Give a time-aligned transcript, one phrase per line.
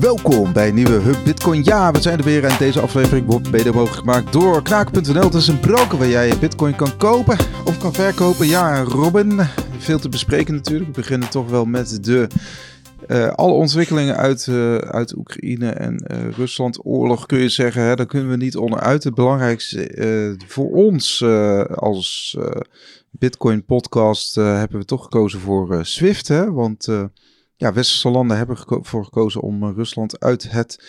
[0.00, 1.64] Welkom bij een nieuwe Hub Bitcoin.
[1.64, 5.22] Ja, we zijn er weer en deze aflevering wordt mede mogelijk gemaakt door Knaak.nl.
[5.22, 8.46] Het is een broker waar jij Bitcoin kan kopen of kan verkopen.
[8.46, 9.40] Ja, Robin,
[9.78, 10.86] veel te bespreken natuurlijk.
[10.86, 12.26] We beginnen toch wel met de
[13.08, 17.94] uh, alle ontwikkelingen uit, uh, uit Oekraïne en uh, Rusland oorlog kun je zeggen, hè,
[17.94, 19.04] daar kunnen we niet onderuit.
[19.04, 21.24] Het belangrijkste voor ons
[21.74, 22.38] als
[23.10, 26.28] Bitcoin podcast hebben we toch gekozen voor Swift.
[26.28, 26.52] Hè?
[26.52, 26.88] Want
[27.56, 30.84] ja, westerse landen hebben ervoor gekozen om Rusland uit het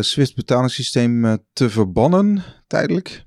[0.00, 3.24] Swift betalingssysteem te verbannen, tijdelijk.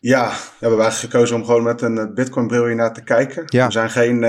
[0.00, 3.42] Ja, we hebben eigenlijk gekozen om gewoon met een Bitcoin bril naar te kijken.
[3.46, 3.66] Ja.
[3.66, 4.22] We zijn geen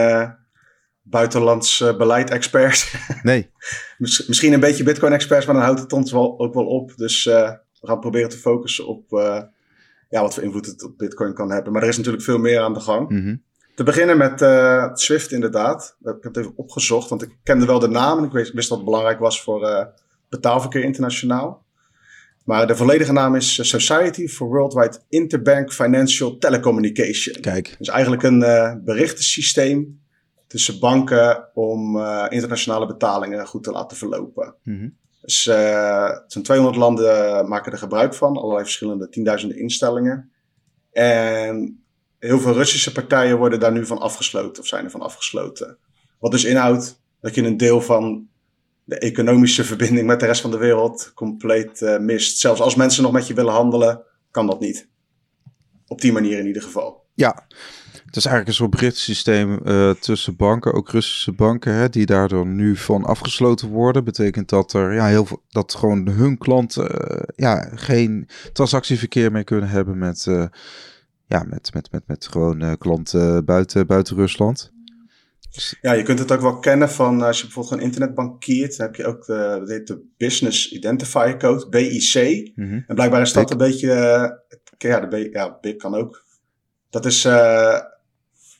[1.05, 2.93] buitenlands uh, beleid-experts.
[3.23, 3.51] Nee.
[3.97, 6.93] Misschien een beetje Bitcoin-experts, maar dan houdt het ons wel, ook wel op.
[6.95, 9.41] Dus uh, we gaan proberen te focussen op uh,
[10.09, 11.73] ja, wat voor invloed het op Bitcoin kan hebben.
[11.73, 13.09] Maar er is natuurlijk veel meer aan de gang.
[13.09, 13.43] Mm -hmm.
[13.75, 14.39] Te beginnen met
[14.99, 15.95] Swift, inderdaad.
[15.99, 18.69] Ik heb het even opgezocht, want ik kende wel de naam en ik wist, wist
[18.69, 19.89] dat het belangrijk was voor
[20.29, 21.63] betaalverkeer internationaal.
[22.45, 27.41] Maar de volledige naam is Society for Worldwide Interbank Financial Telecommunication.
[27.41, 27.75] Kijk.
[27.77, 28.39] Dus eigenlijk een
[28.83, 29.99] berichtensysteem
[30.47, 34.55] tussen banken om uh, internationale betalingen goed te laten verlopen.
[34.63, 34.97] Mm -hmm.
[35.21, 40.31] Dus uh, zijn 200 landen maken er gebruik van, allerlei verschillende tienduizenden instellingen.
[40.91, 41.84] En
[42.25, 45.77] heel veel Russische partijen worden daar nu van afgesloten of zijn er van afgesloten.
[46.19, 48.27] Wat dus inhoudt dat je een deel van
[48.83, 52.39] de economische verbinding met de rest van de wereld compleet uh, mist.
[52.39, 54.87] Zelfs als mensen nog met je willen handelen, kan dat niet.
[55.87, 57.03] Op die manier in ieder geval.
[57.13, 57.45] Ja,
[58.05, 62.45] het is eigenlijk een soort berichtsysteem uh, tussen banken, ook Russische banken, hè, die daardoor
[62.45, 64.03] nu van afgesloten worden.
[64.03, 69.43] Betekent dat er ja, heel veel, dat gewoon hun klanten uh, ja, geen transactieverkeer meer
[69.43, 70.27] kunnen hebben met,
[71.27, 74.73] ja, met, met, met, met gewoon klanten buiten, buiten Rusland.
[75.81, 78.85] Ja, je kunt het ook wel kennen van als je bijvoorbeeld een internetbank kiert, dan
[78.85, 82.51] heb je ook de, dat heet de Business Identifier Code, BIC.
[82.55, 82.83] Mm -hmm.
[82.87, 83.87] En blijkbaar is dat een beetje,
[84.77, 86.23] ja, de B, ja, BIC kan ook.
[86.89, 87.79] Dat is uh,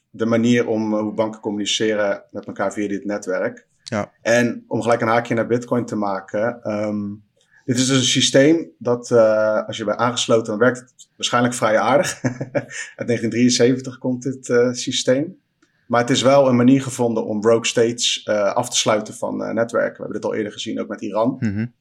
[0.10, 3.68] de manier om eh, hoe banken communiceren met elkaar via dit netwerk.
[3.84, 4.12] Ja.
[4.22, 6.72] En om gelijk een haakje naar Bitcoin te maken.
[6.72, 7.24] Um,
[7.66, 11.54] dit is dus een systeem dat, uh, als je bij aangesloten, dan werkt het waarschijnlijk
[11.54, 12.20] vrij aardig.
[12.24, 15.38] Uit 1973 komt dit uh, systeem.
[15.88, 19.38] Maar het is wel een manier gevonden om rogue states uh, af te sluiten van
[19.38, 19.96] netwerken.
[19.96, 21.38] We hebben dit al eerder gezien, ook met Iran.
[21.40, 21.74] Mm -hmm.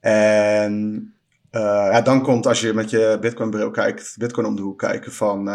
[0.00, 1.14] En
[1.50, 5.48] ja, dan komt, als je met je Bitcoin-bril kijkt, Bitcoin om de hoek kijken van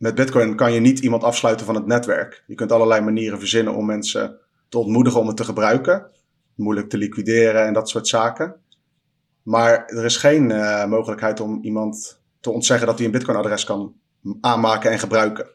[0.00, 2.44] met Bitcoin kan je niet iemand afsluiten van het netwerk.
[2.46, 4.38] Je kunt allerlei manieren verzinnen om mensen
[4.68, 6.06] te ontmoedigen om het te gebruiken.
[6.60, 8.54] Moeilijk te liquideren en dat soort zaken.
[9.42, 13.94] Maar er is geen uh, mogelijkheid om iemand te ontzeggen dat hij een Bitcoin-adres kan
[14.40, 15.46] aanmaken en gebruiken.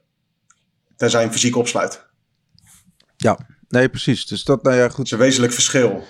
[0.96, 2.06] Tenzij hij hem fysiek opsluit.
[3.18, 4.26] Ja, nee, precies.
[4.26, 4.96] Dus dat, nou ja, goed.
[4.98, 6.04] Dat is een wezenlijk verschil.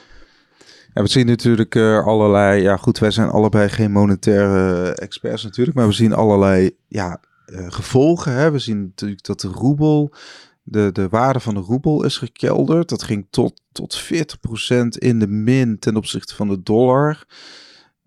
[0.94, 2.62] Ja, we zien natuurlijk uh, allerlei.
[2.62, 5.78] Ja, goed, wij zijn allebei geen monetaire experts natuurlijk.
[5.78, 8.32] Maar we zien allerlei ja, uh, gevolgen.
[8.32, 8.52] Hè.
[8.52, 10.14] We zien natuurlijk dat de roebel,
[10.68, 12.90] de, de waarde van de roebel is gekelderd.
[12.90, 14.08] Dat ging tot, tot 40%
[14.88, 17.26] in de min ten opzichte van de dollar.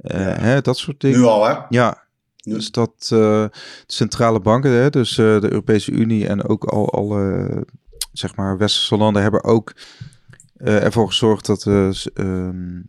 [0.00, 0.40] Uh, ja.
[0.40, 1.18] hè, dat soort dingen.
[1.18, 1.54] Nu al, hè?
[1.68, 2.06] Ja.
[2.42, 2.54] Nu.
[2.54, 3.44] Dus dat uh,
[3.86, 7.66] centrale banken, hè, dus de Europese Unie en ook al alle
[8.12, 9.74] zeg maar westerse landen hebben ook
[10.56, 12.80] ervoor gezorgd dat de ehm,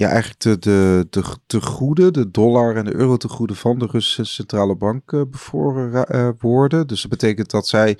[0.00, 3.78] ja, eigenlijk de, de, de, de goede, de dollar en de euro te goede van
[3.78, 6.86] de Russische centrale bank uh, bevroren uh, worden.
[6.86, 7.98] Dus dat betekent dat zij,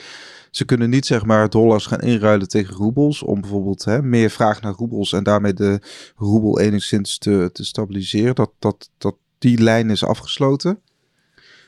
[0.50, 3.22] ze kunnen niet zeg maar dollars gaan inruilen tegen roebels.
[3.22, 5.80] Om bijvoorbeeld hè, meer vraag naar roebels en daarmee de
[6.16, 8.34] roebel enigszins te, te stabiliseren.
[8.34, 10.80] Dat, dat, dat die lijn is afgesloten.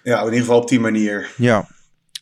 [0.02, 1.32] Ja, in ieder geval op die manier.
[1.36, 1.68] Ja,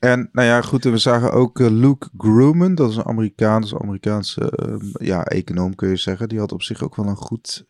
[0.00, 4.52] en nou ja, goed, we zagen ook uh, Luke Grumman, dat is een Amerikaanse, Amerikaanse
[4.68, 6.28] uh, ja, econoom kun je zeggen.
[6.28, 7.64] Die had op zich ook wel een goed,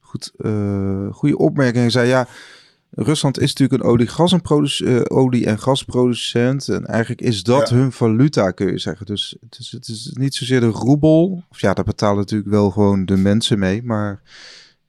[0.00, 1.78] goed, uh, goede opmerking.
[1.80, 2.26] Hij zei ja,
[2.90, 6.68] Rusland is natuurlijk een olie, gas en, olie en gasproducent.
[6.68, 7.76] En eigenlijk is dat ja.
[7.76, 9.06] hun valuta, kun je zeggen.
[9.06, 11.44] Dus het is, het is niet zozeer de roebel.
[11.50, 13.82] Of ja, daar betalen natuurlijk wel gewoon de mensen mee.
[13.82, 14.22] Maar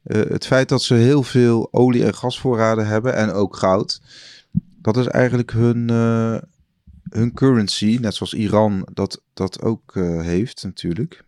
[0.03, 4.01] het feit dat ze heel veel olie- en gasvoorraden hebben en ook goud.
[4.81, 5.89] Dat is eigenlijk hun
[7.13, 11.23] hun currency, net zoals Iran dat, dat ook uh, heeft natuurlijk.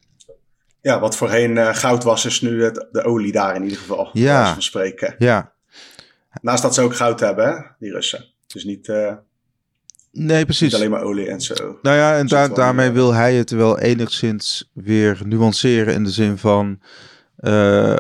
[0.82, 4.10] Ja, wat voorheen uh, goud was, is nu het, de olie daar in ieder geval.
[4.14, 4.54] Ja.
[4.54, 5.16] Van spreken.
[5.18, 5.54] Ja.
[6.42, 8.26] Naast dat ze ook goud hebben, hè, die Russen.
[8.48, 9.14] Dus niet, uh,
[10.12, 10.62] nee, precies.
[10.62, 11.80] niet alleen maar olie en zo.
[11.82, 16.38] Nou ja, en daar, daarmee wil hij het wel enigszins weer nuanceren in de zin
[16.38, 16.82] van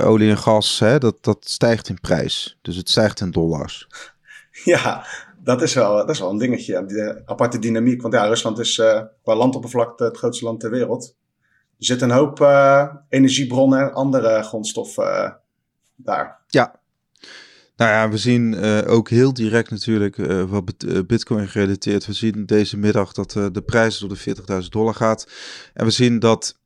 [0.03, 2.57] olie en gas, hè, dat, dat stijgt in prijs.
[2.61, 3.87] Dus het stijgt in dollars.
[4.63, 5.05] Ja,
[5.45, 6.85] dat is wel, dat is wel een dingetje.
[6.85, 8.01] Die aparte dynamiek.
[8.01, 11.15] Want ja, Rusland is uh, qua landoppervlakte het grootste land ter wereld.
[11.77, 12.39] er zit een hoop
[13.09, 15.39] energiebronnen en andere grondstoffen
[15.95, 16.39] daar.
[16.47, 16.79] Ja,
[17.75, 18.55] nou ja, we zien
[18.85, 20.15] ook heel direct natuurlijk
[20.47, 22.05] wat Bitcoin gerelateerd.
[22.05, 25.27] We zien deze middag dat de prijs door de 40.000 dollar gaat.
[25.73, 26.59] En we zien dat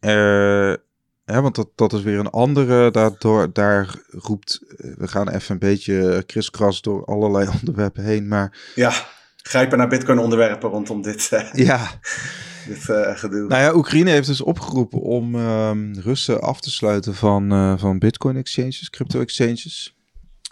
[0.00, 0.82] er
[1.32, 2.90] want dat, dat is weer een andere.
[2.90, 4.60] Daardoor, daar roept.
[4.76, 8.28] Eh, we gaan even een beetje kriskras door allerlei onderwerpen heen.
[8.28, 8.58] Maar.
[8.74, 8.92] Ja,
[9.36, 11.30] grijpen naar Bitcoin-onderwerpen rondom dit.
[11.32, 11.90] Uh, ja.
[12.68, 13.48] dit uh, gedoe.
[13.48, 18.90] Nou ja, Oekraïne heeft dus opgeroepen om um, Russen af te sluiten van, van Bitcoin-exchanges,
[18.90, 19.94] crypto-exchanges.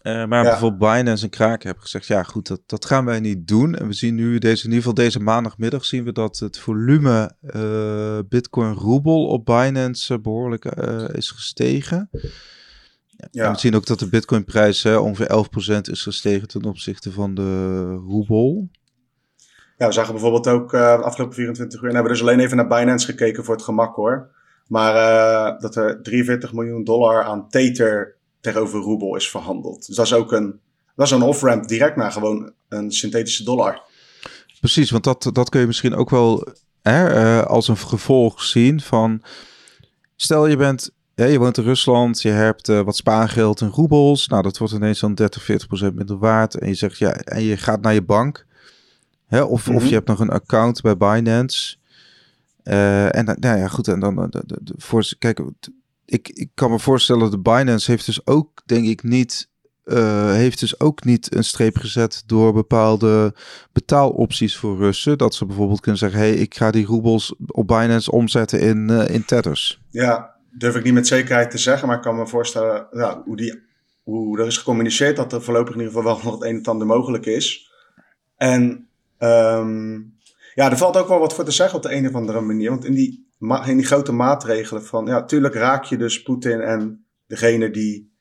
[0.02, 3.48] Uh, maar bijvoorbeeld Binance en Kraken hebben gezegd, ja goed, dat, dat gaan wij niet
[3.48, 3.74] doen.
[3.74, 7.32] En we zien nu, deze, in ieder geval deze maandagmiddag, zien we dat het volume
[7.40, 12.10] uh, Bitcoin roebel op Binance behoorlijk uh, is gestegen.
[13.30, 13.44] Ja.
[13.44, 15.46] En we zien ook dat de Bitcoin prijs ongeveer
[15.78, 18.68] 11% is gestegen ten opzichte van de roebel.
[19.76, 22.66] Ja, we zagen bijvoorbeeld ook de afgelopen 24 uur, en hebben dus alleen even naar
[22.66, 24.30] Binance gekeken voor het gemak hoor.
[24.66, 24.94] Maar
[25.60, 28.17] dat er 43 miljoen dollar aan Tether
[28.48, 29.86] tegenover roebel is verhandeld.
[29.86, 30.60] Dus dat is ook een,
[30.96, 33.82] dat is een off-ramp direct naar gewoon een synthetische dollar.
[34.60, 36.48] Precies, want dat, dat kun je misschien ook wel
[36.82, 39.22] hè, uh, als een gevolg zien van...
[40.16, 44.28] Stel je bent, ja, je woont in Rusland, je hebt uh, wat spaargeld in roebels.
[44.28, 46.54] Nou, dat wordt ineens dan 30, 40 procent minder waard.
[46.54, 48.46] En je zegt ja, en je gaat naar je bank.
[49.26, 49.74] Hè, of, mm -hmm.
[49.74, 49.88] of mhm.
[49.88, 51.76] je hebt nog een account bij Binance.
[52.64, 55.40] Uh, en nou ja, goed, en dan de, de, de, voor, kijk,
[56.10, 59.48] ik, ik kan me voorstellen dat Binance heeft dus ook, denk ik, niet
[59.84, 63.34] uh, heeft dus ook niet een streep gezet door bepaalde
[63.72, 65.18] betaalopties voor Russen.
[65.18, 69.08] Dat ze bijvoorbeeld kunnen zeggen: hey, ik ga die roebels op Binance omzetten in, uh,
[69.08, 69.80] in tethers.
[69.90, 73.36] Ja, durf ik niet met zekerheid te zeggen, maar ik kan me voorstellen ja, hoe,
[73.36, 73.62] die,
[74.02, 76.64] hoe er is gecommuniceerd dat er voorlopig in ieder geval wel nog het een en
[76.64, 77.72] ander mogelijk is.
[78.36, 78.88] En
[79.18, 80.17] um,
[80.58, 82.70] ja, er valt ook wel wat voor te zeggen op de een of andere manier.
[82.70, 83.26] Want in die
[83.66, 88.12] in die grote maatregelen van, ja, tuurlijk raak je dus Poetin en degene die,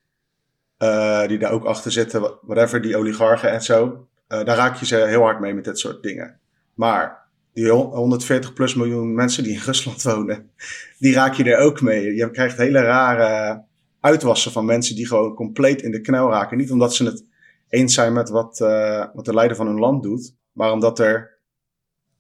[0.80, 3.98] uh, die daar ook achter zitten, whatever, die oligarchen en zo, uh,
[4.28, 6.39] daar raak je ze heel hard mee met dit soort dingen.
[6.74, 10.50] Maar die 140 plus miljoen mensen die in Rusland wonen,
[11.00, 12.16] die raak je er ook mee.
[12.16, 13.63] Je krijgt hele rare
[14.00, 16.57] uitwassen van mensen die gewoon compleet in de knel raken.
[16.57, 17.24] Niet omdat ze het
[17.69, 21.37] eens zijn met wat, uh, wat de leider van hun land doet, maar omdat er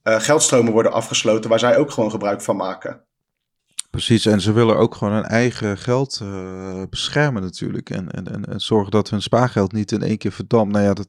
[0.07, 3.01] uh, geldstromen worden afgesloten waar zij ook gewoon gebruik van maken.
[3.89, 7.89] Precies, en ze willen ook gewoon hun eigen geld uh, beschermen natuurlijk.
[7.89, 10.73] En, en, en, en, zorgen dat hun spaargeld niet in één keer verdampt.
[10.73, 11.07] Nou ja, dat,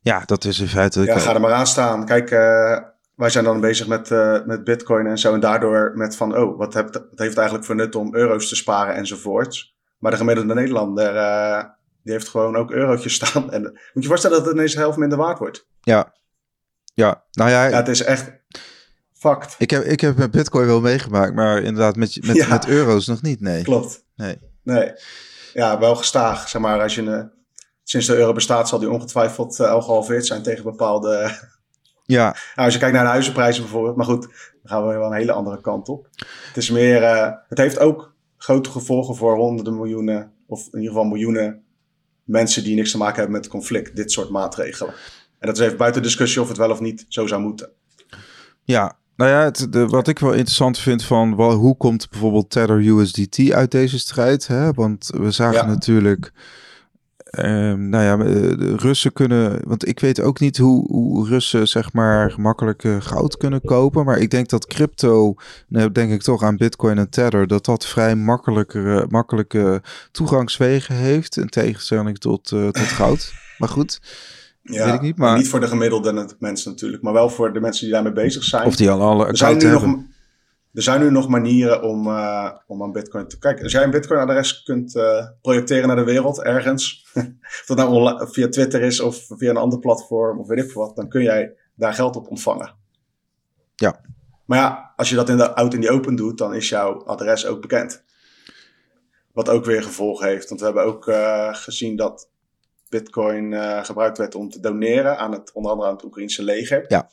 [0.00, 1.02] ja, dat is in feite...
[1.02, 2.04] Ja, ga er maar aan staan.
[2.04, 2.78] Kijk, uh,
[3.14, 4.10] wij zijn dan bezig met,
[4.46, 5.34] met bitcoin en zo.
[5.34, 8.48] En daardoor met van, oh, wat, heb, wat heeft het eigenlijk voor nut om euro's
[8.48, 9.76] te sparen enzovoorts.
[9.98, 11.12] Maar de gemiddelde Nederlander,
[12.02, 13.52] die heeft gewoon ook eurotjes staan.
[13.52, 15.66] En moet je voorstellen dat het ineens de helft minder waard wordt.
[15.80, 16.12] Ja,
[16.94, 17.66] ja, nou ja.
[17.66, 18.32] Ja, het is echt
[19.12, 19.54] fucked.
[19.58, 23.22] Ik heb, ik heb met Bitcoin wel meegemaakt, maar inderdaad met, met, met euro's nog
[23.22, 23.40] niet.
[23.40, 23.62] Nee.
[23.62, 24.04] Klopt.
[24.16, 24.38] Nee.
[24.62, 24.92] Nee.
[25.52, 26.48] Ja, wel gestaag.
[26.48, 27.30] Zeg maar, als je een,
[27.84, 31.30] sinds de euro bestaat, zal die ongetwijfeld uh, al gehalveerd zijn tegen bepaalde.
[32.04, 32.36] Ja.
[32.54, 33.96] Nou, als je kijkt naar de huizenprijzen bijvoorbeeld.
[33.96, 36.08] Maar goed, dan gaan we wel een hele andere kant op.
[36.46, 37.02] Het is meer.
[37.02, 41.64] Uh, het heeft ook grote gevolgen voor honderden miljoenen, of in ieder geval miljoenen
[42.24, 43.96] mensen die niks te maken hebben met conflict.
[43.96, 44.94] Dit soort maatregelen.
[45.44, 47.68] En dat is even buiten discussie of het wel of niet zo zou moeten.
[48.62, 52.50] Ja, nou ja, het, de, wat ik wel interessant vind van wel, hoe komt bijvoorbeeld
[52.50, 54.46] Tether USDT uit deze strijd?
[54.46, 54.72] Hè?
[54.72, 56.32] Want we zagen natuurlijk,
[57.38, 58.16] um, nou ja,
[58.56, 63.00] de Russen kunnen, want ik weet ook niet hoe, hoe Russen zeg maar gemakkelijk uh,
[63.00, 65.34] goud kunnen kopen, maar ik denk dat crypto,
[65.68, 69.82] nou denk ik toch aan Bitcoin en Tether, dat dat vrij makkelijke, makkelijke
[70.12, 73.32] toegangswegen heeft in tegenstelling tot, uh, tot goud.
[73.58, 74.00] Maar goed.
[74.72, 75.36] Ja, weet ik niet, maar...
[75.36, 78.66] niet voor de gemiddelde mensen natuurlijk, maar wel voor de mensen die daarmee bezig zijn.
[78.66, 79.90] Of die al alle er zijn nu hebben.
[79.90, 80.02] Nog,
[80.72, 83.62] er zijn nu nog manieren om, uh, om aan Bitcoin te kijken.
[83.62, 87.06] Als jij een Bitcoin-adres kunt uh, projecteren naar de wereld ergens,
[87.60, 90.96] of dat nou via Twitter is of via een ander platform of weet ik wat,
[90.96, 92.74] dan kun jij daar geld op ontvangen.
[93.74, 94.00] Ja.
[94.44, 97.04] Maar ja, als je dat in de, out in the open doet, dan is jouw
[97.04, 98.04] adres ook bekend.
[99.32, 100.48] Wat ook weer gevolgen heeft.
[100.48, 102.30] Want we hebben ook uh, gezien dat
[102.88, 106.84] Bitcoin uh, gebruikt werd om te doneren aan het, onder andere aan het Oekraïnse leger.
[106.88, 107.08] Ja.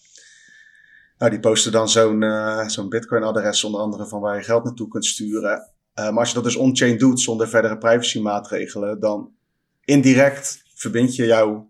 [1.18, 4.88] Nou, die posten dan zo'n uh, zo'n Bitcoin-adres, onder andere van waar je geld naartoe
[4.88, 5.70] kunt sturen.
[5.96, 9.32] Uh, maar als je dat dus on-chain doet zonder verdere privacy-maatregelen, dan
[9.84, 11.62] indirect verbind je jou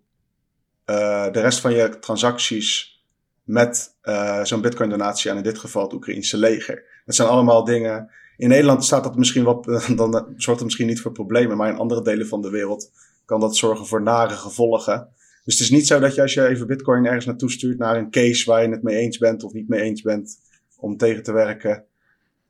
[1.32, 3.02] de rest van je transacties
[3.44, 3.96] met
[4.44, 6.84] zo'n Bitcoin-donatie aan in dit geval het Oekraïnse leger.
[7.06, 8.12] Dat zijn allemaal dingen.
[8.38, 9.64] In Nederland staat dat misschien wat,
[9.96, 12.92] dan zorgt het misschien niet voor problemen, maar in andere delen van de wereld
[13.32, 15.08] kan dat zorgen voor nare gevolgen.
[15.44, 17.98] Dus het is niet zo dat je als je even Bitcoin ergens naartoe stuurt naar
[17.98, 20.40] een case waar je het mee eens bent of niet mee eens bent
[20.78, 21.84] om tegen te werken,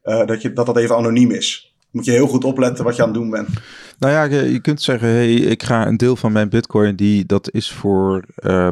[0.04, 1.76] dat, je, dat dat even anoniem is.
[1.92, 3.48] Moet je heel goed opletten wat je aan het doen bent.
[4.00, 7.54] Nou ja, je, kunt zeggen, hey, ik ga een deel van mijn bitcoin, die, dat
[7.54, 8.26] is voor,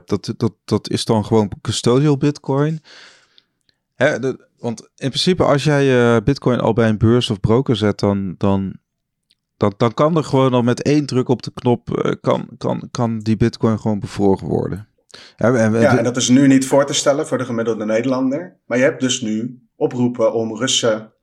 [0.06, 2.82] dat, dat, dat is dan gewoon custodial bitcoin.
[3.96, 7.76] Hè, de, want in principe, als jij je bitcoin al bij een beurs of broker
[7.76, 8.80] zet, dan, dan,
[9.60, 13.20] dan, dan kan er gewoon al met één druk op de knop, kan, kan, kan
[13.20, 14.88] die bitcoin gewoon bevroren worden.
[15.36, 18.58] Ja, en, ja, en dat is nu niet voor te stellen voor de gemiddelde Nederlander.
[18.66, 21.14] Maar je hebt dus nu oproepen om Russen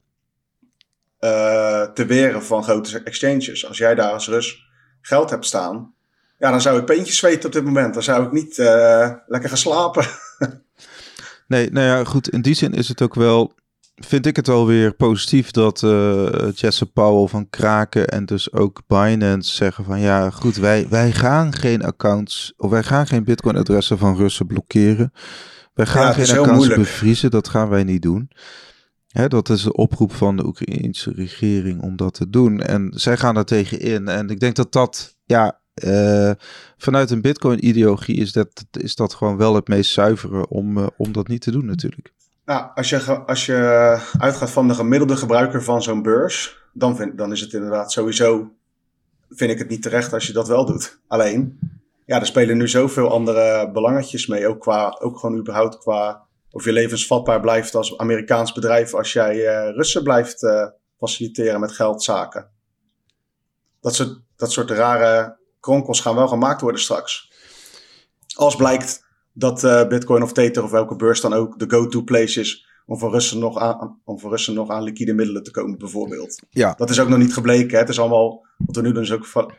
[1.21, 3.67] uh, te weren van grote exchanges.
[3.67, 4.69] Als jij daar als Rus
[5.01, 5.95] geld hebt staan,
[6.39, 7.95] ja, dan zou ik peentjes zweten op dit moment.
[7.95, 10.07] Dan zou ik niet uh, lekker gaan slapen.
[11.49, 12.29] nee, nou ja, goed.
[12.29, 13.53] In die zin is het ook wel
[13.97, 18.83] vind ik het wel weer positief dat uh, Jesse Powell van Kraken en dus ook
[18.87, 23.99] Binance zeggen van ja, goed, wij, wij gaan geen accounts of wij gaan geen Bitcoin-adressen
[23.99, 25.13] van Russen blokkeren.
[25.75, 28.31] Wij gaan geen accounts bevriezen, dat gaan wij niet doen.
[29.09, 32.61] Hè, dat is de oproep van de Oekraïnse regering om dat te doen.
[32.61, 34.09] En zij gaan daar tegen in.
[34.09, 36.31] En ik denk dat dat, ja, uh,
[36.77, 41.13] vanuit een Bitcoin-ideologie is dat, is dat gewoon wel het meest zuivere om, uh, om
[41.13, 42.15] dat niet te doen natuurlijk.
[42.47, 43.57] Nou, als je, als je
[44.19, 48.53] uitgaat van de gemiddelde gebruiker van zo'n beurs, dan, vind, dan is het inderdaad sowieso,
[49.31, 51.01] vind ik het niet terecht als je dat wel doet.
[51.07, 51.59] Alleen,
[52.05, 56.65] ja, er spelen nu zoveel andere belangetjes mee, ook, qua, ook gewoon überhaupt qua of
[56.65, 60.67] je levensvatbaar blijft als Amerikaans bedrijf als jij uh, Russen blijft uh,
[60.99, 62.51] faciliteren met geldzaken.
[63.81, 67.33] Dat dat soort rare kronkels gaan wel gemaakt worden straks.
[68.35, 69.06] Als blijkt
[69.39, 72.99] dat uh, Bitcoin of Tether of welke beurs dan ook de go-to place is om
[72.99, 76.43] voor, Russen nog aan, om voor Russen nog aan liquide middelen te komen, bijvoorbeeld.
[76.51, 76.75] Ja.
[76.77, 77.71] Dat is ook nog niet gebleken.
[77.71, 77.79] Hè?
[77.79, 79.53] Het is allemaal, wat we nu doen is ook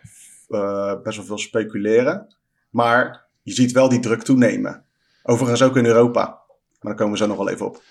[0.49, 2.35] uh, best wel veel speculeren.
[2.69, 4.83] Maar je ziet wel die druk toenemen.
[5.23, 6.25] Overigens ook in Europa.
[6.25, 6.37] Maar
[6.79, 7.81] daar komen we zo nog wel even op.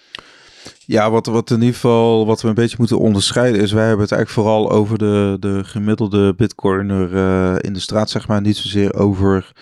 [0.87, 4.03] Ja, wat, wat in ieder geval wat we een beetje moeten onderscheiden is, wij hebben
[4.03, 8.41] het eigenlijk vooral over de, de gemiddelde bitcoiner uh, in de straat, zeg maar.
[8.41, 9.53] Niet zozeer over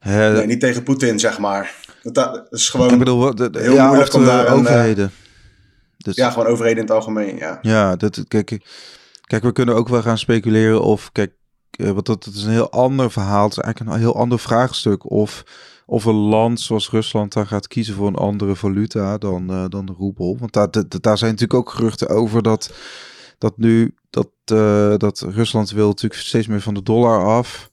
[0.00, 1.74] nee, niet tegen Poetin, zeg maar.
[2.02, 5.04] Dat, is gewoon ik bedoel, de, heel ja, moeilijk om daar overheden.
[5.04, 5.10] Een,
[5.96, 7.58] dus, ja, gewoon overheden in het algemeen, ja.
[7.62, 8.60] Ja, dat, kijk,
[9.20, 11.32] kijk, we kunnen ook wel gaan speculeren of, kijk,
[11.76, 13.44] uh, want dat, dat, is een heel ander verhaal.
[13.44, 15.42] Het is eigenlijk een heel ander vraagstuk of,
[15.86, 19.86] of een land zoals Rusland daar gaat kiezen voor een andere valuta dan, uh, dan
[19.86, 20.36] de roebel.
[20.38, 20.68] Want daar,
[21.00, 22.72] daar zijn natuurlijk ook geruchten over dat,
[23.38, 27.69] dat nu dat, uh, dat Rusland wil natuurlijk steeds meer van de dollar af.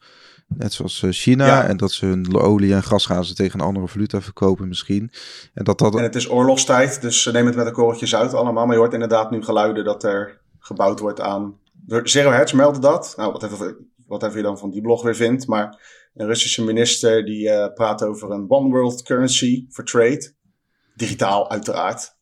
[0.47, 1.67] Net zoals eh, China.
[1.67, 5.11] En dat ze hun olie en gas gaan ze tegen een andere valuta verkopen misschien.
[5.53, 5.95] En, dat dat...
[5.95, 8.65] en het is oorlogstijd, dus ze nemen het met een korreltjes uit allemaal.
[8.65, 11.59] Maar je hoort inderdaad nu geluiden dat er gebouwd wordt aan...
[12.03, 13.13] Zero Hedge meldde dat.
[13.17, 15.47] Nou, wat even, wat even je dan van die blog weer vindt.
[15.47, 15.79] Maar
[16.13, 20.33] een Russische minister die uh, praat over een one world currency for trade.
[20.95, 22.15] Digitaal uiteraard.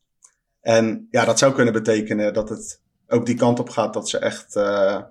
[0.61, 4.17] En ja, dat zou kunnen betekenen dat het ook die kant op gaat dat ze
[4.17, 4.55] echt...
[4.55, 5.01] Uh,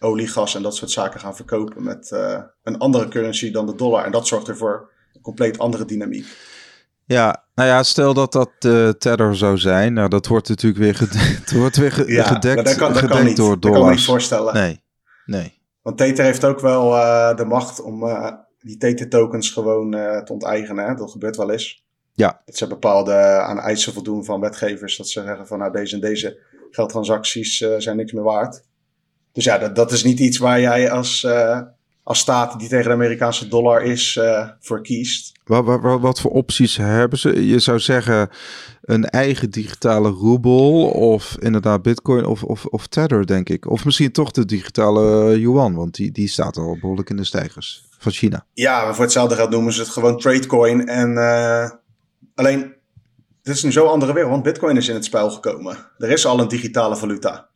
[0.00, 3.74] olie, gas en dat soort zaken gaan verkopen met uh, een andere currency dan de
[3.74, 4.04] dollar.
[4.04, 6.26] En dat zorgt ervoor een compleet andere dynamiek.
[7.04, 9.92] Ja, nou ja, stel dat dat uh, Tether zou zijn.
[9.92, 13.16] Nou, dat wordt natuurlijk weer, gedekt, wordt weer ge ja, gedekt, dat kan, dat gedekt
[13.16, 13.36] kan niet.
[13.36, 13.62] door dollars.
[13.62, 14.54] Dat kan me niet voorstellen.
[14.54, 14.82] Nee,
[15.26, 15.62] nee.
[15.82, 20.86] Want Tether heeft ook wel uh, de macht om uh, die Tether-tokens gewoon te onteigenen.
[20.86, 20.94] Hè?
[20.94, 21.86] Dat gebeurt wel eens.
[22.12, 22.42] Ja.
[22.44, 24.96] Dat ze bepaalde aan eisen voldoen van wetgevers.
[24.96, 26.38] Dat ze zeggen van nou, deze en deze
[26.70, 28.62] geldtransacties zijn niks meer waard.
[29.38, 31.60] Dus ja, dat, dat is niet iets waar jij als, uh,
[32.02, 35.32] als staat die tegen de Amerikaanse dollar is, uh, voor kiest.
[35.44, 37.46] Wat, wat, wat, voor opties hebben ze?
[37.46, 38.28] Je zou zeggen
[38.82, 43.70] een eigen digitale roebel of inderdaad bitcoin of, of, of Tether, denk ik.
[43.70, 47.84] Of misschien toch de digitale yuan, want die, die staat al behoorlijk in de stijgers
[47.98, 48.44] van China.
[48.52, 50.88] Ja, maar voor hetzelfde geld noemen ze het gewoon tradecoin.
[50.88, 51.70] En uh,
[52.34, 52.74] alleen,
[53.42, 55.76] dit is een zo andere wereld, want bitcoin is in het spel gekomen.
[55.98, 57.48] Er is al een digitale valuta.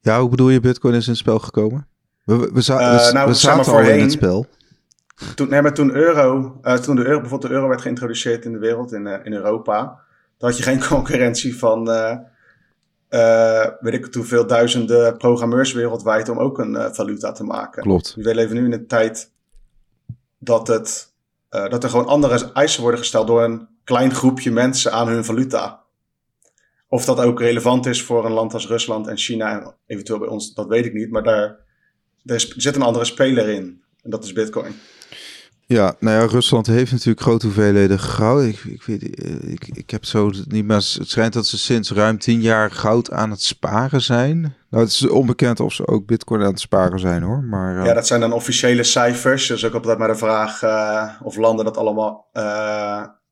[0.00, 1.86] Ja, hoe bedoel je Bitcoin is in het spel gekomen?
[2.24, 4.46] We, we, we, uh, nou, zaten al in het spel.
[5.34, 8.52] Toen, nee, maar toen, euro, uh, toen de euro, bijvoorbeeld de euro werd geïntroduceerd in
[8.52, 9.76] de wereld, in, uh, in Europa,
[10.38, 11.84] dan had je geen concurrentie van,
[13.80, 17.82] weet ik hoeveel duizenden programmeurs wereldwijd om ook een valuta te maken.
[17.82, 18.14] Klopt.
[18.14, 19.32] We leven nu in een tijd
[20.38, 21.12] dat, het,
[21.48, 25.80] dat er gewoon andere eisen worden gesteld door een klein groepje mensen aan hun valuta.
[26.92, 30.28] Of dat ook relevant is voor een land als Rusland en China en eventueel bij
[30.28, 31.10] ons, dat weet ik niet.
[31.10, 31.56] Maar daar,
[32.22, 33.82] daar zit een andere speler in.
[34.02, 34.72] En dat is Bitcoin.
[35.66, 38.42] Ja, nou ja, Rusland heeft natuurlijk grote hoeveelheden goud.
[38.42, 40.76] Ik, ik, weet, eh, ik, ik heb zo niet meer.
[40.76, 44.40] Het schijnt dat ze sinds ruim tien jaar goud aan het sparen zijn.
[44.70, 47.42] Nou, het is onbekend of ze ook Bitcoin aan het sparen zijn hoor.
[47.42, 47.84] Maar, uh...
[47.84, 49.46] Ja, dat zijn dan officiële cijfers.
[49.46, 52.28] Dus ook altijd maar de vraag uh, of landen dat allemaal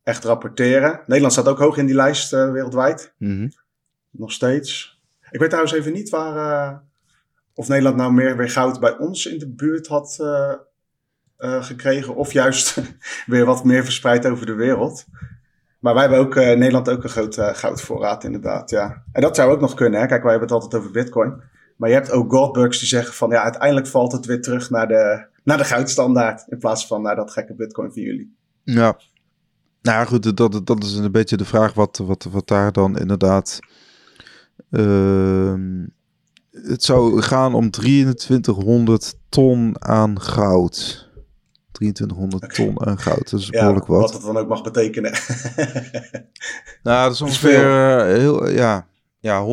[0.08, 1.00] echt rapporteren.
[1.06, 3.14] Nederland staat ook hoog in die lijst wereldwijd.
[3.18, 3.48] Mhm.
[4.10, 5.00] Nog steeds.
[5.30, 6.82] Ik weet trouwens even niet waar,
[7.54, 10.16] of Nederland nou meer weer goud bij ons in de buurt had
[11.38, 12.14] gekregen.
[12.14, 12.82] Of juist
[13.26, 15.04] weer wat meer verspreid over de wereld.
[15.78, 18.70] Maar wij hebben ook Nederland ook een grote goudvoorraad, inderdaad.
[18.70, 19.02] Ja.
[19.12, 20.00] En dat zou ook nog kunnen.
[20.00, 20.06] Hè?
[20.06, 21.42] Kijk, wij hebben het altijd over Bitcoin.
[21.78, 24.88] Maar je hebt ook goldbugs die zeggen van ja, uiteindelijk valt het weer terug naar
[24.88, 26.44] de, naar de goudstandaard.
[26.48, 28.36] In plaats van naar dat gekke Bitcoin van jullie.
[28.64, 28.96] Ja.
[29.82, 33.58] Nou goed, dat, dat is een beetje de vraag wat, wat, wat daar dan inderdaad.
[34.70, 35.54] Uh,
[36.50, 41.08] het zou gaan om 2300 ton aan goud.
[41.72, 43.30] 2300 ton aan goud.
[43.30, 44.00] Dat is behoorlijk wat.
[44.00, 45.12] Wat dat dan ook mag betekenen.
[46.82, 48.86] nou, dat is ongeveer uh, heel, ja,
[49.18, 49.46] ja,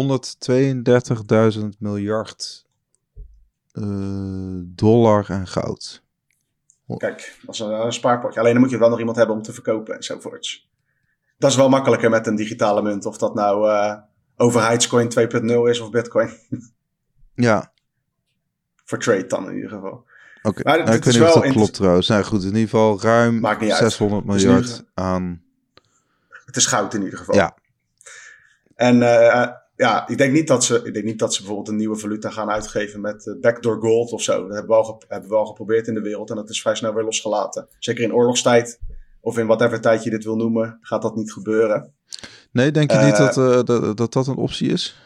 [1.53, 2.65] 132.000 miljard
[3.73, 6.03] uh, dollar aan goud.
[6.87, 8.39] Kijk, dat is een, een, spaarpotje.
[8.39, 10.69] Alleen dan moet je wel nog iemand hebben om te verkopen enzovoorts.
[11.37, 13.05] Dat is wel makkelijker met een digitale munt.
[13.05, 13.95] Of dat nou uh,
[14.35, 16.29] overheidscoin 2.0 is of bitcoin.
[17.49, 17.71] ja.
[18.83, 20.05] Voor trade dan in ieder geval.
[20.43, 20.77] Oké, okay.
[20.77, 22.07] nou, ik weet niet of dat klopt trouwens.
[22.07, 25.43] Nou goed, in ieder geval ruim 600 miljard aan...
[26.45, 27.35] Het is goud in ieder geval.
[27.35, 27.57] Ja.
[28.75, 31.75] En uh, ja, ik denk, niet dat ze, ik denk niet dat ze bijvoorbeeld een
[31.75, 34.47] nieuwe valuta gaan uitgeven met uh, backdoor gold of zo.
[34.47, 36.75] Dat hebben we, al hebben we al geprobeerd in de wereld en dat is vrij
[36.75, 37.67] snel weer losgelaten.
[37.79, 38.79] Zeker in oorlogstijd
[39.21, 41.93] of in whatever tijd je dit wil noemen, gaat dat niet gebeuren.
[42.51, 44.99] Nee, denk je uh, niet dat, dat, dat dat een optie is?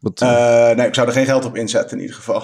[0.00, 2.42] Wat, nee, ik zou er geen geld op inzetten in ieder geval.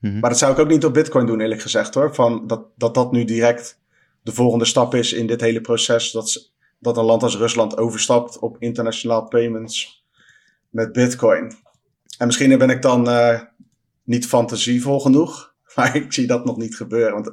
[0.00, 0.18] Mhm.
[0.18, 2.14] Maar dat zou ik ook niet op Bitcoin doen, eerlijk gezegd hoor.
[2.14, 3.78] Van dat, dat dat nu direct
[4.22, 6.10] de volgende stap is in dit hele proces.
[6.10, 9.99] Dat, dat een land als Rusland overstapt op internationaal payments
[10.70, 11.52] met Bitcoin.
[12.18, 13.40] En misschien ben ik dan uh,
[14.04, 15.48] niet fantasievol genoeg.
[15.74, 17.12] Maar ik zie dat nog niet gebeuren.
[17.12, 17.32] Want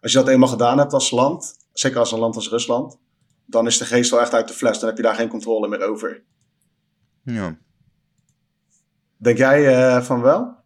[0.00, 2.98] als je dat eenmaal gedaan hebt als land, zeker als een land als Rusland,
[3.46, 4.78] dan is de geest wel echt uit de fles.
[4.78, 6.22] Dan heb je daar geen controle meer over.
[7.22, 7.58] Ja.
[9.16, 10.56] Denk jij uh, van wel?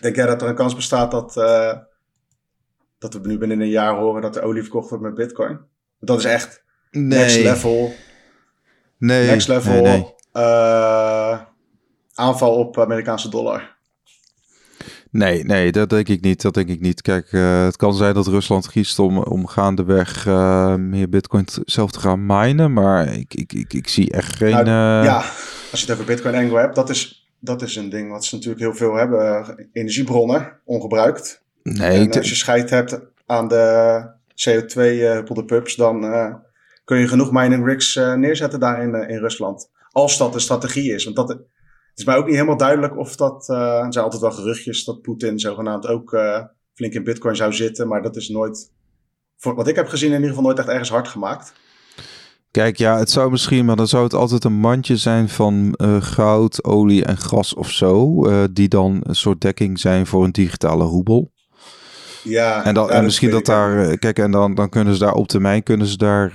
[0.00, 1.78] Denk jij dat er een kans bestaat dat, uh,
[2.98, 5.60] dat we nu binnen een jaar horen dat de olie verkocht wordt met Bitcoin?
[5.98, 7.18] Dat is echt nee.
[7.18, 7.94] next level.
[8.98, 9.26] Nee.
[9.26, 10.14] Next level nee, nee.
[10.36, 11.40] Uh,
[12.14, 13.76] aanval op Amerikaanse dollar.
[15.10, 16.42] Nee, nee, dat denk ik niet.
[16.42, 17.02] Dat denk ik niet.
[17.02, 21.90] Kijk, uh, het kan zijn dat Rusland kiest om, om gaandeweg uh, meer bitcoin zelf
[21.90, 22.72] te gaan minen.
[22.72, 24.50] Maar ik, ik, ik, ik zie echt geen...
[24.50, 25.16] Nou, ja,
[25.70, 28.34] als je het over bitcoin angle hebt, dat is dat is een ding wat ze
[28.34, 29.68] natuurlijk heel veel hebben.
[29.72, 31.42] Energiebronnen, ongebruikt.
[31.62, 36.00] Nee, en als je scheid hebt aan de CO2 uh, pubs, dan
[36.84, 39.70] kun je genoeg mining rigs neerzetten daar in, in Rusland.
[39.96, 41.04] Als dat de strategie is.
[41.04, 41.44] Want dat het
[41.94, 43.48] is mij ook niet helemaal duidelijk of dat.
[43.48, 46.16] er zijn altijd wel geruchtjes dat Poetin zogenaamd ook
[46.74, 47.88] flink in Bitcoin zou zitten.
[47.88, 48.72] Maar dat is nooit,
[49.36, 51.52] voor wat ik heb gezien, in ieder geval nooit echt ergens hard gemaakt.
[52.50, 56.02] Kijk, ja, het zou misschien, maar dan zou het altijd een mandje zijn van uh,
[56.02, 58.26] goud, olie en gas of zo.
[58.26, 61.32] Uh, die dan een soort dekking zijn voor een digitale roebel.
[62.26, 65.00] Ja, en, dan, ja, en misschien dat daar, uh, kijk, en dan, dan kunnen ze
[65.00, 66.30] daar op termijn kunnen ze daar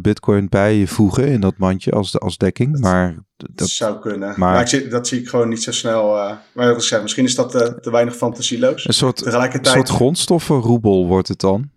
[0.00, 2.72] Bitcoin bij voegen in dat mandje als, als dekking.
[2.72, 4.28] Dat, maar dat zou kunnen.
[4.28, 6.36] Maar, maar ik zie, dat zie ik gewoon niet zo snel.
[6.54, 7.50] maar zeg, misschien is dat
[7.82, 8.86] te weinig fantasieloos.
[8.88, 11.70] Een soort, Tegelijkertijd, een soort grondstoffenroebel wordt het dan.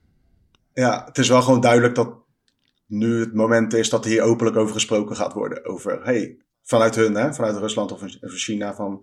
[0.74, 2.10] Ja, het is wel gewoon duidelijk dat
[2.88, 5.66] nu het moment is dat hier openlijk over gesproken gaat worden.
[5.66, 9.02] Over, hey, vanuit hun, hè, vanuit Rusland of China, van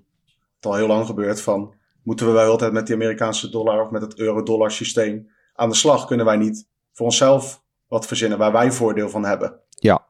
[0.57, 1.75] het al heel lang gebeurt, van
[2.05, 5.75] moeten we wel altijd met die Amerikaanse dollar of met het euro-dollar systeem aan de
[5.75, 6.07] slag?
[6.07, 9.61] Kunnen wij niet voor onszelf wat verzinnen waar wij voordeel van hebben?
[9.69, 10.05] Ja.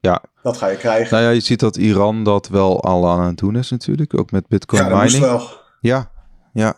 [0.00, 0.22] Ja.
[0.42, 1.12] Dat ga je krijgen.
[1.12, 4.30] Nou ja, je ziet dat Iran dat wel al aan het doen is natuurlijk, ook
[4.30, 5.22] met bitcoin ja, mining.
[5.24, 5.42] wel.
[5.80, 6.10] Ja,
[6.52, 6.74] ja.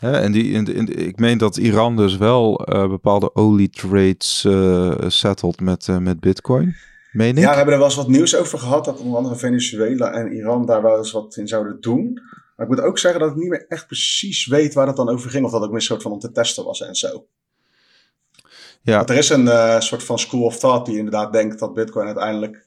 [0.00, 5.60] En die, in, in, ik meen dat Iran dus wel uh, bepaalde olietrades uh, settelt
[5.60, 6.76] met, uh, met bitcoin.
[7.12, 7.42] Meen ik?
[7.42, 8.84] Ja, we hebben er wel eens wat nieuws over gehad.
[8.84, 12.20] Dat onder andere Venezuela en Iran daar wel eens wat in zouden doen.
[12.58, 15.08] Maar ik moet ook zeggen dat ik niet meer echt precies weet waar dat dan
[15.08, 15.44] over ging.
[15.44, 17.26] Of dat ook een soort van om te testen was en zo.
[18.82, 18.96] Ja.
[18.96, 22.66] Want er is een soort van school of thought die inderdaad denkt dat bitcoin uiteindelijk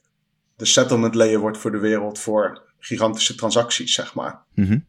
[0.56, 4.42] de settlement layer wordt voor de wereld voor gigantische transacties, zeg maar.
[4.54, 4.86] Mm -hmm.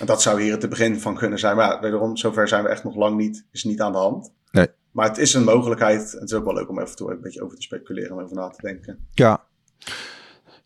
[0.00, 1.56] En dat zou hier het begin van kunnen zijn.
[1.56, 3.46] Maar ja, wederom, zover zijn we echt nog lang niet.
[3.52, 4.32] Is niet aan de hand.
[4.50, 4.68] Nee.
[4.90, 6.12] Maar het is een mogelijkheid.
[6.12, 8.36] Het is ook wel leuk om even toe een beetje over te speculeren en over
[8.36, 9.08] na te denken.
[9.12, 9.44] Ja.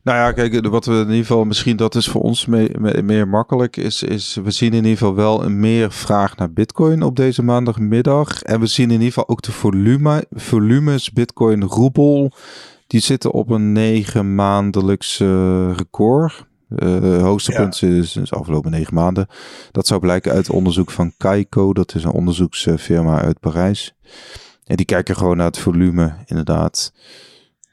[0.03, 3.03] Nou ja, kijk, wat we in ieder geval, misschien dat is voor ons mee, mee,
[3.03, 7.03] meer makkelijk, is, is we zien in ieder geval wel een meer vraag naar bitcoin
[7.03, 8.43] op deze maandagmiddag.
[8.43, 12.33] En we zien in ieder geval ook de volume, volumes bitcoin roebel,
[12.87, 16.47] die zitten op een negen maandelijkse record.
[16.77, 17.89] Uh, hoogste punt ja.
[17.89, 19.27] is, is de afgelopen negen maanden.
[19.73, 21.73] Dat zou blijken uit onderzoek van Kaiko.
[21.73, 23.95] Dat is een onderzoeksfirma uit Parijs.
[24.67, 26.93] En die kijken gewoon naar het volume, inderdaad.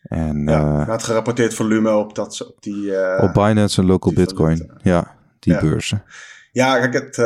[0.10, 2.92] En, ja, het gerapporteerd volume op, dat, op die...
[3.22, 6.04] op Binance en Local Bitcoin, ja, die beurzen.
[6.52, 7.18] Ja, kijk, het,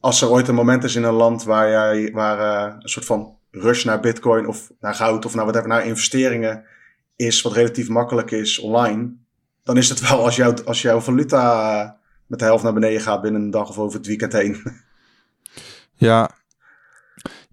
[0.00, 3.36] als er ooit een moment is in een land waar, jij, waar een soort van
[3.50, 6.64] rush naar bitcoin of naar goud of naar whatever, naar investeringen
[7.16, 9.12] is, wat relatief makkelijk is online,
[9.62, 13.22] dan is het wel als, jou, als jouw valuta met de helft naar beneden gaat
[13.22, 14.62] binnen een dag of over het weekend heen.
[15.98, 16.30] Ja,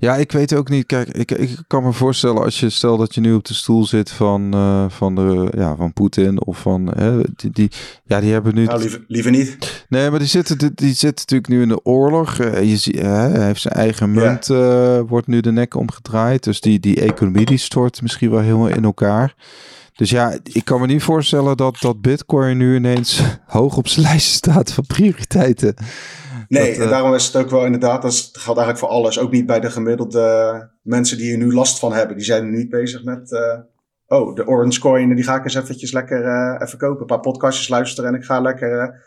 [0.03, 0.85] ja, ik weet ook niet.
[0.85, 3.85] Kijk, ik, ik kan me voorstellen als je stel dat je nu op de stoel
[3.85, 7.71] zit van, uh, van, de, ja, van Poetin of van hè, die, die,
[8.05, 8.65] ja, die hebben nu.
[8.65, 9.85] Nou, liever, liever niet.
[9.89, 12.39] Nee, maar die zitten, die, die zitten natuurlijk nu in de oorlog.
[12.39, 16.43] Uh, je ziet, hij heeft zijn eigen munt, uh, wordt nu de nek omgedraaid.
[16.43, 19.35] Dus die, die economie die stort misschien wel helemaal in elkaar.
[19.95, 24.05] Dus ja, ik kan me niet voorstellen dat, dat Bitcoin nu ineens hoog op zijn
[24.05, 25.75] lijst staat van prioriteiten.
[26.53, 29.19] Nee, en eh, daarom is het ook wel inderdaad, dat geldt eigenlijk voor alles.
[29.19, 32.15] Ook niet bij de gemiddelde mensen die er nu last van hebben.
[32.15, 33.59] Die zijn nu niet bezig met, uh,
[34.07, 37.01] oh, de Orange Coin, die ga ik eens eventjes lekker uh, even kopen.
[37.01, 39.03] Een paar podcastjes luisteren en ik ga lekker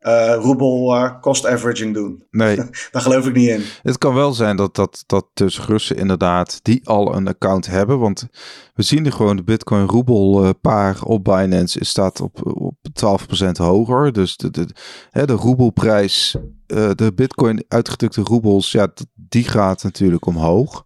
[0.00, 2.24] uh, roebel uh, cost averaging doen.
[2.30, 2.56] Nee.
[2.92, 3.62] Daar geloof ik niet in.
[3.82, 7.98] Het kan wel zijn dat, dat, dat dus Russen inderdaad die al een account hebben.
[7.98, 8.28] Want
[8.74, 12.76] we zien er gewoon de Bitcoin roebel uh, paar op Binance is, staat op, op
[13.44, 14.12] 12% hoger.
[14.12, 14.68] Dus de, de,
[15.10, 20.84] hè, de roebelprijs, de Bitcoin uitgedrukte roebels, ja, die gaat natuurlijk omhoog.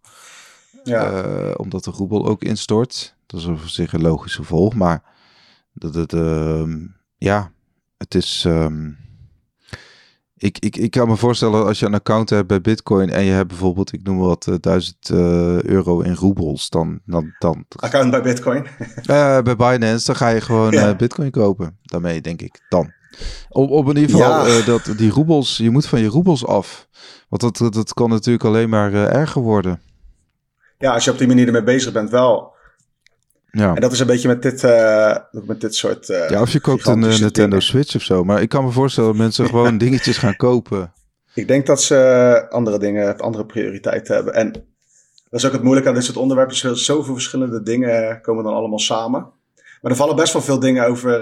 [0.84, 1.52] Ja.
[1.56, 3.16] omdat de roebel ook instort.
[3.26, 4.74] Dat is op zich een logisch gevolg.
[4.74, 5.02] Maar
[5.72, 7.52] dat het, ehm, ja,
[8.00, 8.44] het is.
[8.46, 8.98] Um,
[10.36, 13.32] ik, ik, ik kan me voorstellen als je een account hebt bij Bitcoin en je
[13.32, 17.00] hebt bijvoorbeeld, ik noem wat, uh, 1000 uh, euro in roebels, dan.
[17.04, 18.66] dan, dan account bij Bitcoin?
[19.10, 20.88] uh, bij Binance, dan ga je gewoon ja.
[20.88, 21.78] Eh, Bitcoin kopen.
[21.82, 22.60] Daarmee, denk ik.
[22.68, 22.92] Dan.
[23.48, 24.64] Op, op in ieder geval, ja.
[24.64, 26.88] dat, die roebels, je moet van je roebels af.
[27.28, 29.80] Want dat, dat, dat kan natuurlijk alleen maar erger worden.
[30.78, 32.54] Ja, als je op die manier ermee bezig bent, wel.
[33.50, 33.74] Ja.
[33.74, 36.08] En dat is een beetje met dit, uh, met dit soort.
[36.08, 37.62] Uh, ja, of je koopt een uh, Nintendo dingen.
[37.62, 38.24] Switch of zo.
[38.24, 40.92] Maar ik kan me voorstellen dat mensen gewoon dingetjes gaan kopen.
[41.34, 44.34] Ik denk dat ze andere dingen, andere prioriteiten hebben.
[44.34, 44.52] En
[45.30, 46.70] dat is ook het moeilijke aan dit soort onderwerpen.
[46.70, 49.20] Er zoveel verschillende dingen komen dan allemaal samen.
[49.80, 51.20] Maar er vallen best wel veel dingen over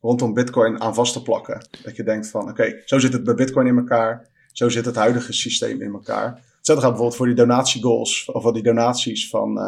[0.00, 1.66] rondom Bitcoin aan vast te plakken.
[1.82, 4.26] Dat je denkt van, oké, zo zit het bij Bitcoin in elkaar.
[4.52, 6.40] Zo zit het huidige systeem in elkaar.
[6.56, 8.30] Hetzelfde gaat bijvoorbeeld voor die donatiegoals.
[8.32, 9.58] Of voor die donaties van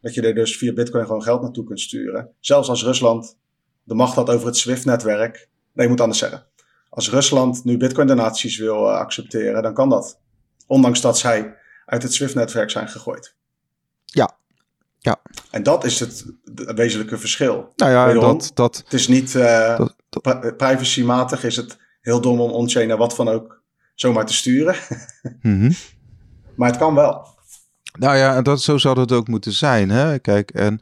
[0.00, 2.30] dat je er dus via Bitcoin gewoon geld naartoe kunt sturen.
[2.40, 3.36] Zelfs als Rusland
[3.82, 5.48] de macht had over het SWIFT-netwerk.
[5.72, 6.46] Nee, ik moet anders zeggen.
[6.88, 10.18] Als Rusland nu Bitcoin-donaties wil uh, accepteren, dan kan dat.
[10.66, 13.34] Ondanks dat zij uit het SWIFT-netwerk zijn gegooid.
[14.04, 14.30] Ja.
[14.98, 15.20] ja.
[15.50, 17.72] En dat is het, wezenlijke verschil.
[17.76, 22.20] Nou ja, Wederom, dat, dat, het is niet uh, dat, dat, privacymatig, is het heel
[22.20, 23.62] dom om on-chain naar wat van ook
[23.94, 24.74] zomaar te sturen.
[25.42, 25.74] mm -hmm.
[26.54, 27.38] Maar het kan wel.
[28.00, 29.90] Nou ja, dat, zo zou het ook moeten zijn.
[29.90, 30.18] Hè?
[30.18, 30.80] Kijk, en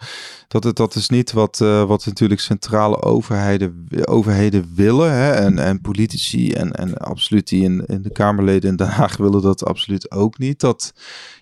[0.49, 5.13] dat, dat is niet wat, uh, wat natuurlijk centrale overheden, overheden willen.
[5.13, 5.31] Hè?
[5.31, 9.43] En, en politici en, en absoluut die in, in de Kamerleden in Den Haag willen
[9.43, 10.61] dat absoluut ook niet.
[10.61, 10.93] Dat,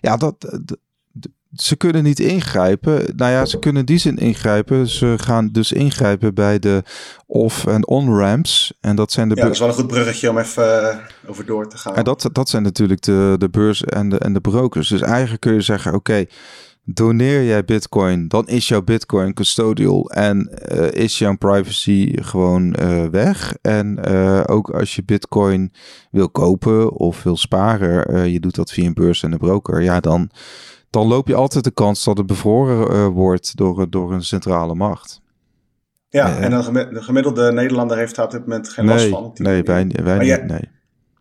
[0.01, 0.77] ja, dat, dat
[1.61, 3.13] ze kunnen niet ingrijpen.
[3.15, 4.87] Nou ja, ze kunnen die zin ingrijpen.
[4.87, 6.83] Ze gaan dus ingrijpen bij de
[7.25, 8.73] off- en on-ramps.
[8.81, 9.35] En dat zijn de.
[9.35, 11.95] Ja, dat is wel een goed bruggetje om even uh, over door te gaan.
[11.95, 14.89] En dat, dat zijn natuurlijk de, de beurs en de, en de brokers.
[14.89, 16.25] Dus eigenlijk kun je zeggen: oké,
[16.83, 23.05] doneer jij Bitcoin, dan is jouw Bitcoin custodial en uh, is jouw privacy gewoon uh,
[23.05, 23.53] weg.
[23.61, 24.05] En
[24.47, 25.73] ook als je Bitcoin
[26.11, 29.99] wil kopen of wil sparen, je doet dat via een beurs en een broker, ja,
[29.99, 30.29] dan
[30.89, 34.75] dan loop je altijd de kans dat het bevroren uh, wordt door, door een centrale
[34.75, 35.21] macht.
[36.09, 36.49] Ja, uh, en
[36.93, 39.31] de gemiddelde Nederlander heeft daar op dit moment geen nee, last van.
[39.33, 40.69] Nee, wij, wij niet, nee.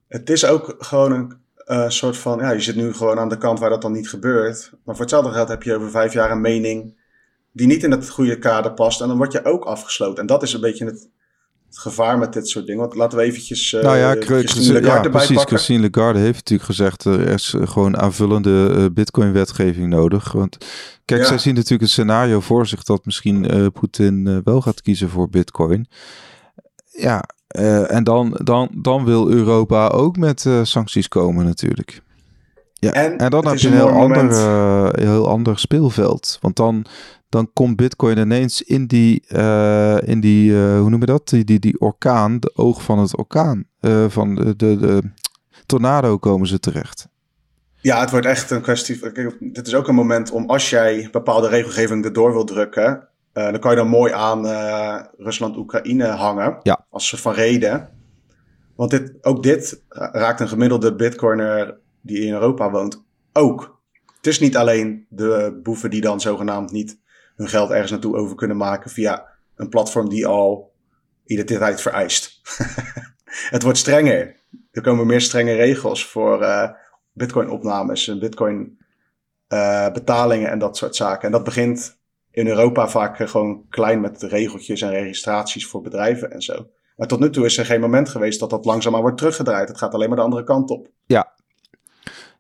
[0.09, 1.33] Het is ook gewoon een
[1.67, 4.09] uh, soort van, ja, je zit nu gewoon aan de kant waar dat dan niet
[4.09, 4.73] gebeurt.
[4.85, 6.97] Maar voor hetzelfde geld heb je over vijf jaar een mening
[7.53, 9.01] die niet in het goede kader past.
[9.01, 10.21] En dan word je ook afgesloten.
[10.21, 11.09] En dat is een beetje het,
[11.69, 12.81] het gevaar met dit soort dingen.
[12.81, 15.37] Want laten we eventjes uh, nou ja, Christine Lagarde ja, precies.
[15.37, 15.57] Pakken.
[15.57, 17.05] Christine Lagarde heeft natuurlijk gezegd...
[17.05, 20.33] er is gewoon aanvullende uh, bitcoin-wetgeving nodig.
[20.33, 20.57] Want
[21.05, 21.27] kijk, ja.
[21.27, 22.83] zij zien natuurlijk een scenario voor zich...
[22.83, 25.89] dat misschien uh, Poetin wel gaat kiezen voor bitcoin.
[26.91, 27.25] Ja,
[27.89, 32.03] en dan, dan, dan wil Europa ook met sancties komen natuurlijk.
[32.73, 34.31] Ja, en, en dan heb je een heel ander,
[35.01, 36.39] heel ander speelveld.
[36.41, 36.87] Want dan
[37.37, 41.29] dan komt Bitcoin ineens in die, uh, in die uh, hoe noem je dat?
[41.29, 43.65] Die, die, die orkaan, de oog van het orkaan.
[43.81, 45.03] Uh, van de, de, de,
[45.67, 47.09] tornado komen ze terecht.
[47.81, 49.13] Ja, het wordt echt een kwestie.
[49.13, 53.09] Kijk, dit is ook een moment om als jij bepaalde regelgeving erdoor wil drukken.
[53.33, 54.47] dan kan je dan mooi aan
[55.19, 56.59] Rusland-Oekraïne hangen.
[56.63, 56.87] Ja.
[56.91, 57.89] Als soort van reden.
[58.77, 63.81] Want dit, ook dit raakt een gemiddelde Bitcoiner die in Europa woont ook
[64.17, 66.99] Het is niet alleen de boeven die dan zogenaamd niet
[67.37, 70.73] hun geld ergens naartoe over kunnen maken via een platform die al
[71.25, 72.41] identiteit vereist.
[73.55, 74.37] het wordt strenger.
[74.71, 76.71] Er komen meer strenge regels voor uh,
[77.13, 81.27] Bitcoin-opnames en Bitcoin-betalingen en dat soort zaken.
[81.27, 81.99] En dat begint
[82.31, 86.67] in Europa vaak gewoon klein met regeltjes en registraties voor bedrijven en zo.
[86.97, 89.69] Maar tot nu toe is er geen moment geweest dat dat langzaamaan wordt teruggedraaid.
[89.69, 90.89] Het gaat alleen maar de andere kant op.
[91.07, 91.35] Ja.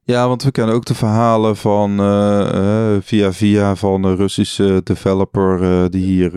[0.08, 5.62] Ja, want we kennen ook de verhalen van uh, via via van een Russische developer
[5.62, 6.36] uh, die hier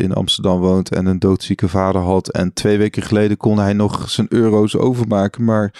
[0.00, 2.28] in Amsterdam woont en een doodzieke vader had.
[2.28, 5.74] En twee weken geleden kon hij nog zijn euro's overmaken, maar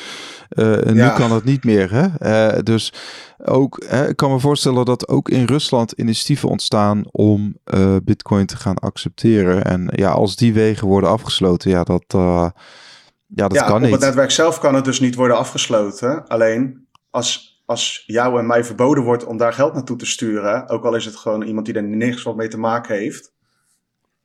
[0.93, 1.91] nu kan het niet meer.
[1.93, 2.63] Hè?
[2.63, 2.93] dus
[3.45, 7.57] ook, hè, ik kan me voorstellen dat ook in Rusland initiatieven ontstaan om
[8.05, 9.65] Bitcoin te gaan accepteren.
[9.65, 12.05] En ja, als die wegen worden afgesloten, ja, dat,
[13.27, 13.93] ja, dat ja, kan niet.
[13.93, 16.27] Op het netwerk zelf kan het dus niet worden afgesloten.
[16.27, 16.86] Alleen
[17.17, 20.95] als, als jou en mij verboden wordt om daar geld naartoe te sturen, ook al
[20.95, 23.33] is het gewoon iemand die er niks wat mee te maken heeft,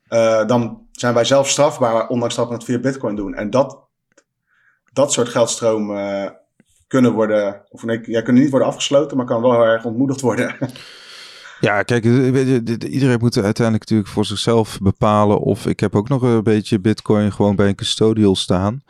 [0.10, 3.34] uh, dan zijn wij zelf strafbaar, ondanks dat we het via Bitcoin doen.
[3.34, 3.80] En dat,
[4.93, 6.38] dat soort geldstromen
[6.88, 10.21] kunnen worden, of nee, ja, kunnen niet worden afgesloten, maar kan wel heel erg ontmoedigd
[10.21, 10.56] worden.
[11.62, 16.43] Ja, kijk, iedereen moet uiteindelijk natuurlijk voor zichzelf bepalen of ik heb ook nog een
[16.43, 18.84] beetje bitcoin gewoon bij een custodial staan.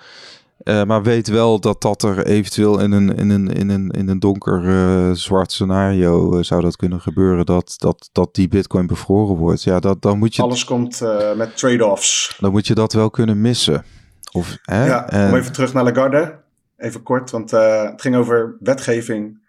[0.63, 4.08] Uh, maar weet wel dat dat er eventueel in een, in een, in een, in
[4.08, 7.45] een donker uh, zwart scenario uh, zou dat kunnen gebeuren.
[7.45, 9.63] Dat, dat, dat die bitcoin bevroren wordt.
[9.63, 10.41] Ja, dat, dan moet je...
[10.41, 11.02] Alles komt
[11.36, 12.38] met trade-offs.
[12.39, 13.84] Dan moet je dat wel kunnen missen.
[14.32, 14.86] Of, hè?
[14.86, 16.39] Ja, om even terug naar Lagarde.
[16.78, 19.41] Even kort, want het ging over wetgeving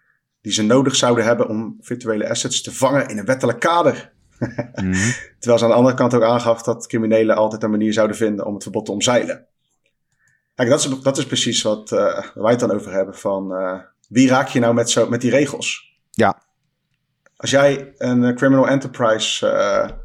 [0.43, 4.11] die ze nodig zouden hebben om virtuele assets te vangen in een wettelijk kader.
[4.39, 4.93] mm
[5.39, 8.45] Terwijl ze aan de andere kant ook aangaf dat criminelen altijd een manier zouden vinden
[8.45, 9.47] om het verbod te omzeilen.
[10.55, 13.79] Kijk, dat is, dat is precies wat uh, wij het dan over hebben van uh,
[14.09, 15.97] wie raak je nou met, zo, met die regels?
[16.11, 16.41] Ja.
[17.35, 19.99] Als jij een criminal enterprise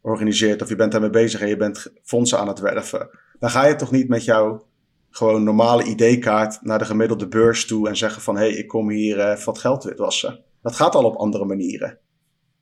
[0.00, 3.08] organiseert of je bent daarmee bezig en je bent fondsen aan het werven,
[3.38, 4.66] dan ga je toch niet met jouw
[5.10, 8.90] gewoon normale ID-kaart naar de gemiddelde beurs toe en zeggen van hé, hey, ik kom
[8.90, 10.44] hier wat geld witwassen.
[10.62, 11.98] Dat gaat al op andere manieren.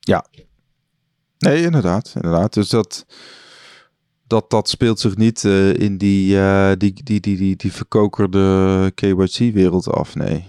[0.01, 0.24] Ja.
[1.38, 2.12] Nee, inderdaad.
[2.14, 2.55] inderdaad.
[2.55, 3.07] Dus dat,
[4.29, 8.91] dat, dat speelt zich niet uh, in die, uh, die, die, die, die, die verkokerde
[8.95, 10.47] KYC-wereld af, nee.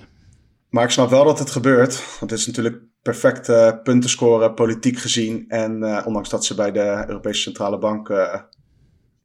[0.69, 2.17] Maar ik snap wel dat het gebeurt.
[2.19, 5.45] Want het is natuurlijk perfect uh, punten scoren, politiek gezien.
[5.47, 8.11] En ondanks dat ze bij de Europese Centrale Bank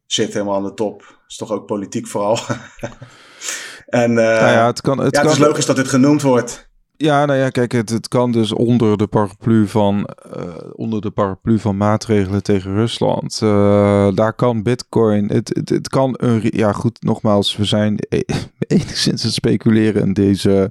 [0.07, 1.19] zit helemaal aan de top.
[1.29, 2.38] Is toch ook politiek vooral.
[3.87, 6.73] en nou ja, het, kan, het, ja, het is logisch dat dit genoemd wordt.
[6.96, 11.11] Ja, nou ja, kijk, het, het kan dus onder de paraplu van, uh, onder de
[11.11, 13.40] paraplu van maatregelen tegen Rusland.
[13.42, 15.28] Uh, daar kan Bitcoin.
[15.33, 16.40] Het, het, het kan een.
[16.42, 18.22] Ja, goed, nogmaals, we zijn e
[18.66, 20.70] enigszins het speculeren in deze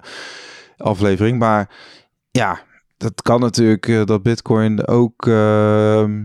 [0.78, 1.40] aflevering.
[1.40, 1.70] Maar
[2.32, 2.62] ja,
[2.98, 5.28] dat kan natuurlijk uh, dat Bitcoin ook.
[5.28, 6.24] Ehm,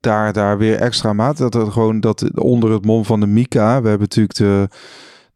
[0.00, 1.36] daar, daar weer extra maat.
[1.36, 3.82] Dat er gewoon dat onder het mom van de Mika.
[3.82, 4.68] We hebben natuurlijk de,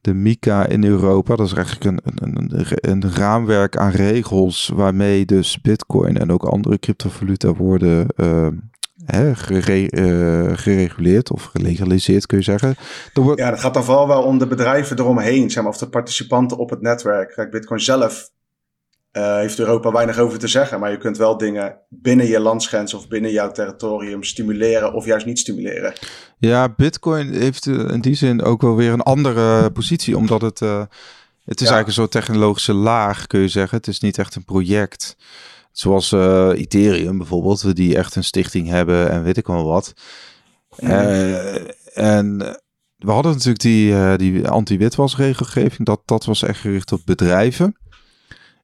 [0.01, 1.37] de Mika in Europa.
[1.37, 6.79] Dat is eigenlijk een, een, een, raamwerk aan regels waarmee dus Bitcoin en ook andere
[6.79, 8.49] cryptovaluta worden uh,
[9.05, 12.75] hè, uh, gereguleerd of gelegaliseerd, kun je zeggen.
[13.35, 16.57] Ja, dat gaat dan vooral wel om de bedrijven eromheen, zeg maar, of de participanten
[16.57, 17.49] op het netwerk.
[17.51, 18.31] Bitcoin zelf
[19.13, 20.81] uh, heeft Europa weinig over te zeggen.
[20.81, 25.27] Maar je kunt wel dingen binnen je landsgrens of binnen jouw territorium stimuleren of juist
[25.27, 25.93] niet stimuleren.
[26.39, 30.61] Ja, Bitcoin heeft eh, in die zin ook wel weer een andere positie, omdat het.
[30.61, 30.83] Uh,
[31.45, 33.79] het is eigenlijk een soort technologische laag, kun je zeggen.
[33.79, 35.17] Het is niet echt een project.
[35.73, 39.93] Zoals uh, Ethereum bijvoorbeeld, die echt een stichting hebben en weet ik wel wat.
[41.95, 42.39] en
[42.97, 45.87] we hadden natuurlijk die, die anti-witwasregelgeving.
[45.87, 47.77] Dat, dat was echt gericht op bedrijven.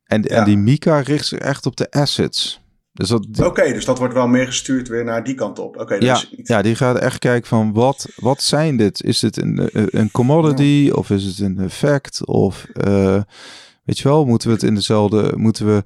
[0.07, 2.61] En, en die Mika richt zich echt op de assets.
[2.92, 5.77] Dus Oké, dus dat wordt wel meer gestuurd weer naar die kant op.
[5.77, 9.03] Oké, ja, ja, die gaat echt kijken van wat, wat zijn dit?
[9.03, 12.27] Is dit een, een commodity of is het een effect?
[12.27, 13.21] Of uh,
[13.85, 15.83] weet je wel, moeten we het in dezelfde, moeten we...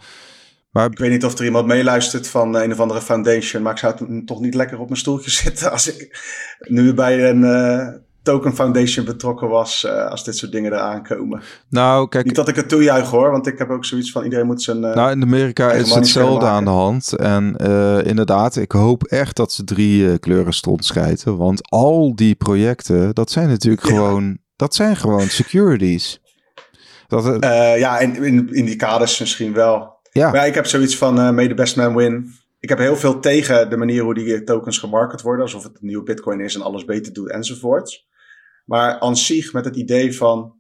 [0.71, 0.91] Maar...
[0.91, 4.25] Ik weet niet of er iemand meeluistert van een of andere foundation, maar ik zou
[4.25, 6.19] toch niet lekker op mijn stoeltje zitten als ik
[6.59, 7.43] nu bij een...
[7.43, 7.89] Uh,
[8.23, 11.43] Token Foundation betrokken was uh, als dit soort dingen eraan komen.
[11.69, 12.25] Nou, kijk.
[12.25, 14.83] Niet dat ik het toejuich hoor, want ik heb ook zoiets van iedereen moet zijn.
[14.83, 17.13] Uh, nou, in Amerika is hetzelfde aan de hand.
[17.13, 21.37] En uh, inderdaad, ik hoop echt dat ze drie kleuren stond schijten.
[21.37, 24.39] Want al die projecten, dat zijn natuurlijk gewoon.
[24.57, 26.21] Dat zijn gewoon securities.
[27.09, 27.37] Dat,
[27.79, 29.99] ja, in, in, in die kaders misschien wel.
[30.13, 30.31] Ja.
[30.31, 32.33] Maar ik heb zoiets van made the best man win.
[32.61, 35.45] Ik heb heel veel tegen de manier hoe die tokens gemarket worden.
[35.45, 38.09] Alsof het een nieuwe bitcoin is en alles beter doet enzovoorts.
[38.71, 40.55] Maar aan zich met het idee van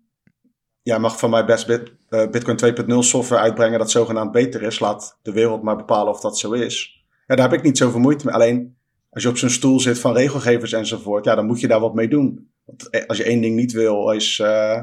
[0.83, 2.59] ja, mag van mij best bit, uh, Bitcoin
[2.93, 4.79] 2.0 software uitbrengen dat zogenaamd beter is.
[4.79, 7.05] Laat de wereld maar bepalen of dat zo is.
[7.27, 8.35] Ja, daar heb ik niet zoveel moeite mee.
[8.35, 8.77] Alleen
[9.11, 11.95] als je op zo'n stoel zit van regelgevers enzovoort, ja, dan moet je daar wat
[11.95, 12.51] mee doen.
[12.65, 14.81] Want eh, als je één ding niet wil, is uh,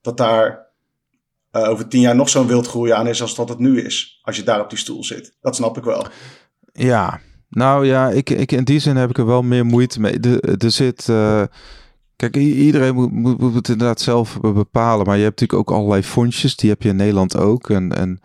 [0.00, 0.66] dat daar
[1.50, 4.20] over tien jaar nog zo'n wildgroei aan is als dat het nu is.
[4.22, 5.36] Als je daar op die stoel zit.
[5.40, 6.06] Dat snap ik wel.
[6.72, 10.20] Ja, nou ja, ik, ik, in die zin heb ik er wel meer moeite mee.
[10.58, 11.08] Er zit.
[12.20, 15.06] Kijk, iedereen moet, moet, moet, het inderdaad zelf bepalen.
[15.06, 16.56] Maar je hebt natuurlijk ook allerlei fondsjes.
[16.56, 17.70] Die heb je in Nederland ook.
[17.70, 18.20] En, en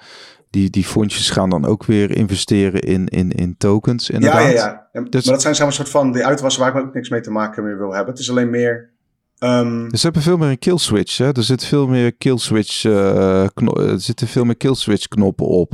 [0.50, 4.10] die, die fondsjes gaan dan ook weer investeren in, in, in tokens.
[4.10, 4.42] Inderdaad.
[4.42, 5.02] Ja, ja, ja.
[5.02, 7.22] Dus, maar dat zijn samen een soort van die uitwassen waar ik ook niks mee
[7.22, 8.14] te maken meer wil hebben.
[8.14, 8.94] Het is alleen meer.
[9.40, 9.90] Um...
[9.90, 11.18] Dus ze hebben veel meer een kill switch.
[11.18, 11.32] Hè?
[11.32, 12.84] Er zit veel meer kill switch.
[12.84, 15.74] Uh, er zitten veel meer kill switch knoppen op.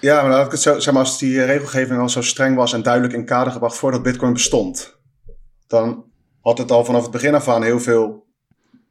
[0.00, 2.82] Ja, maar, ik het zo, zeg maar als die regelgeving al zo streng was en
[2.82, 4.98] duidelijk in kader gebracht voordat Bitcoin bestond,
[5.66, 6.04] dan
[6.48, 8.26] had het al vanaf het begin af aan heel veel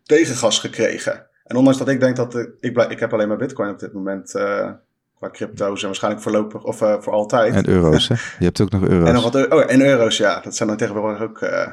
[0.04, 1.28] tegengas gekregen.
[1.44, 3.94] En ondanks dat ik denk dat de, ik, ik heb alleen maar Bitcoin op dit
[3.94, 4.72] moment uh,
[5.16, 7.54] qua crypto's en waarschijnlijk voorlopig of uh, voor altijd.
[7.54, 8.16] En euro's, hè?
[8.40, 9.08] Je hebt ook nog euro's.
[9.08, 10.40] En nog wat oh, en euro's, ja.
[10.40, 11.68] Dat zijn dan tegenwoordig ook uh,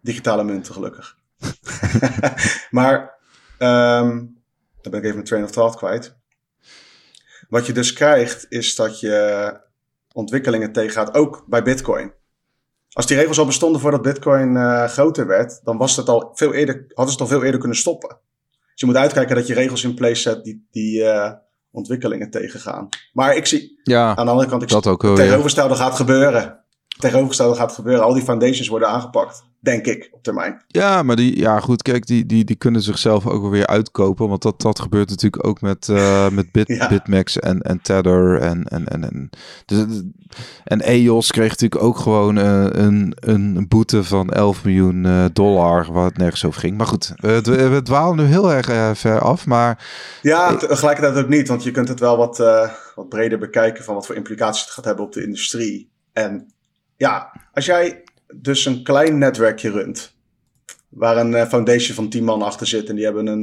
[0.00, 1.16] digitale munten, gelukkig.
[2.70, 3.14] maar
[3.58, 4.42] um,
[4.80, 6.16] dan ben ik even mijn train of thought kwijt.
[7.48, 9.60] Wat je dus krijgt, is dat je
[10.12, 12.12] ontwikkelingen tegengaat, ook bij Bitcoin.
[12.96, 16.52] Als die regels al bestonden voordat Bitcoin uh, groter werd, dan was het al veel
[16.52, 18.08] eerder, hadden ze het al veel eerder kunnen stoppen.
[18.48, 21.32] Dus je moet uitkijken dat je regels in place zet die, die uh,
[21.70, 22.88] ontwikkelingen tegengaan.
[23.12, 26.64] Maar ik zie ja, aan de andere kant, ik dat ook, tegenovergestelde gaat gebeuren.
[26.98, 28.04] Tegenovergestelde gaat gebeuren.
[28.04, 30.62] Al die foundations worden aangepakt denk ik, op termijn.
[30.66, 34.28] Ja, maar die, ja, goed, kijk, die, die, die kunnen zichzelf ook weer uitkopen.
[34.28, 36.88] Want dat, dat gebeurt natuurlijk ook met, uh, met Bit, ja.
[36.88, 38.40] Bitmax en, en Tether.
[38.40, 39.30] En, en, en, en,
[39.64, 40.02] dus,
[40.64, 45.92] en EOS kreeg natuurlijk ook gewoon uh, een, een boete van 11 miljoen uh, dollar,
[45.92, 46.76] waar het nergens over ging.
[46.76, 49.46] Maar goed, we, we dwalen nu heel erg ver af.
[49.46, 49.86] Maar
[50.22, 52.36] ja, tegelijkertijd ook niet, want je kunt het wel wat,
[52.94, 55.90] wat breder bekijken van wat voor implicaties het gaat hebben op de industrie.
[56.12, 56.46] En
[56.96, 58.04] ja, als jij
[58.42, 60.16] dus een klein netwerkje runt.
[60.88, 62.88] Waar een uh, foundation van 10 man achter zit.
[62.88, 63.42] En die hebben een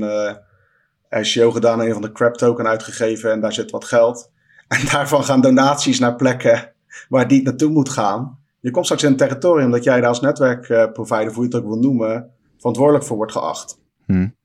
[1.09, 3.31] uh, ICO gedaan en een van de crap token uitgegeven.
[3.31, 4.31] En daar zit wat geld.
[4.67, 6.73] En daarvan gaan donaties naar plekken
[7.09, 8.39] waar die naartoe moet gaan.
[8.59, 11.55] Je komt straks in een territorium dat jij daar als netwerkprovider, uh, hoe je het
[11.55, 13.79] ook wil noemen, verantwoordelijk voor wordt geacht.
[14.05, 14.35] Hmm.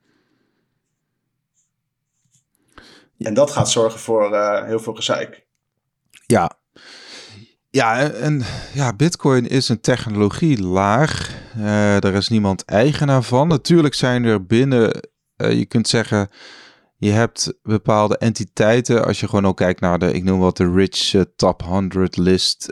[3.19, 5.47] En dat gaat zorgen voor uh, heel veel gezeik.
[6.27, 6.58] Ja,
[7.79, 11.31] ja, en ja, Bitcoin is een technologielaag.
[11.57, 11.65] Uh,
[11.99, 13.49] daar is niemand eigenaar van.
[13.49, 16.29] Natuurlijk zijn er binnen, uh, je kunt zeggen,
[16.97, 19.05] je hebt bepaalde entiteiten.
[19.05, 22.17] Als je gewoon ook kijkt naar de, ik noem wat de rich uh, top 100
[22.17, 22.69] list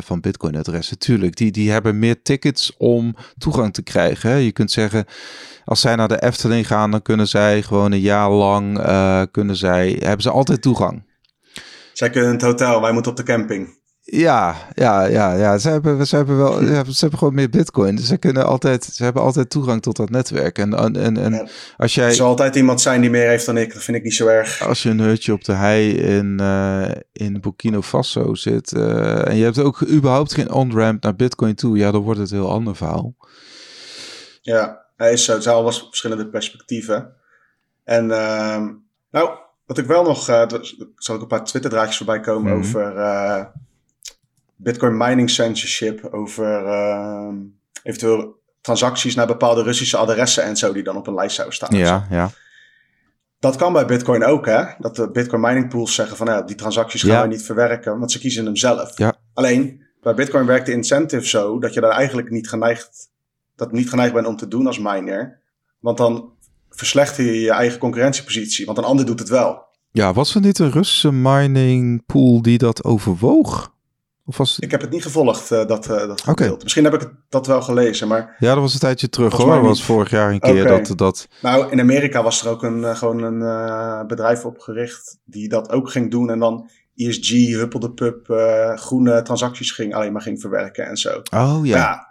[0.00, 0.98] van Bitcoin-adressen.
[0.98, 4.30] Tuurlijk, die, die hebben meer tickets om toegang te krijgen.
[4.30, 5.04] Je kunt zeggen,
[5.64, 8.80] als zij naar de Efteling gaan, dan kunnen zij gewoon een jaar lang,
[9.30, 11.04] kunnen zij, hebben ze altijd toegang.
[11.92, 13.75] Zij kunnen het hotel, wij moeten op de camping.
[14.08, 15.58] Ja, ja, ja, ja.
[15.58, 16.52] Ze hebben, ze hebben wel,
[16.92, 17.96] ze hebben gewoon meer bitcoin.
[17.96, 20.58] Dus ze kunnen altijd, ze hebben altijd toegang tot dat netwerk.
[20.58, 22.06] En, en, en als jij.
[22.06, 23.72] Er zal altijd iemand zijn die meer heeft dan ik.
[23.72, 24.62] Dat vind ik niet zo erg.
[24.62, 28.72] Als je een hutje op de hei in, uh, in Burkina Faso zit.
[28.72, 31.76] Uh, en je hebt ook überhaupt geen on-ramp naar bitcoin toe.
[31.76, 33.14] Ja, dan wordt het een heel ander verhaal.
[34.42, 35.32] Ja, hij is zo.
[35.32, 37.12] Het zijn al verschillende perspectieven.
[37.84, 38.66] En uh,
[39.10, 39.30] nou,
[39.66, 40.28] wat ik wel nog.
[40.28, 42.68] Er zal ik een paar Twitter-draadjes voorbij komen mm -hmm.
[42.68, 42.94] over
[44.56, 47.28] Bitcoin mining censorship, over uh,
[47.82, 51.76] eventueel transacties naar bepaalde Russische adressen en zo die dan op een lijst zouden staan.
[51.76, 52.30] Ja, ja.
[53.38, 54.64] Dat kan bij Bitcoin ook, hè?
[54.78, 57.22] Dat de Bitcoin mining pools zeggen van, ja, die transacties gaan ja.
[57.22, 58.98] we niet verwerken, want ze kiezen hem zelf.
[58.98, 59.14] Ja.
[59.34, 63.10] Alleen bij Bitcoin werkt de incentive zo dat je daar eigenlijk niet geneigd,
[63.56, 65.40] dat niet geneigd bent om te doen als miner,
[65.78, 66.32] want dan
[66.70, 69.64] verslechter je je eigen concurrentiepositie, want een ander doet het wel.
[69.90, 73.74] Ja, was er niet een Russische mining pool die dat overwoog?
[74.28, 76.56] Of was Ik heb het niet gevolgd, uh, dat, uh, dat okay.
[76.62, 78.36] Misschien heb ik het, dat wel gelezen, maar...
[78.38, 79.54] Ja, dat was een tijdje terug hoor.
[79.54, 80.82] Dat was vorig jaar een keer okay.
[80.82, 81.28] dat, dat...
[81.42, 85.70] Nou, in Amerika was er ook een, uh, gewoon een uh, bedrijf opgericht die dat
[85.70, 86.30] ook ging doen.
[86.30, 88.26] En dan ESG, Huppelde Pub,
[88.74, 91.22] groene transacties ging alleen maar ging verwerken en zo.
[91.30, 91.76] Oh ja.
[91.76, 92.06] ja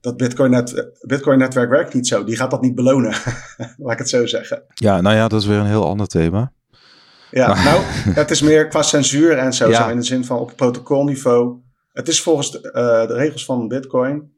[0.00, 2.24] dat Bitcoin-netwerk Bitcoin werkt niet zo.
[2.24, 3.14] Die gaat dat niet belonen,
[3.78, 4.62] laat ik het zo zeggen.
[4.74, 6.52] Ja, nou ja, dat is weer een heel ander thema.
[7.30, 7.82] Ja, nou,
[8.20, 9.82] het is meer qua censuur en zo, ja.
[9.82, 11.58] zo in de zin van op protocolniveau.
[11.92, 14.32] Het is volgens de, uh, de regels van Bitcoin.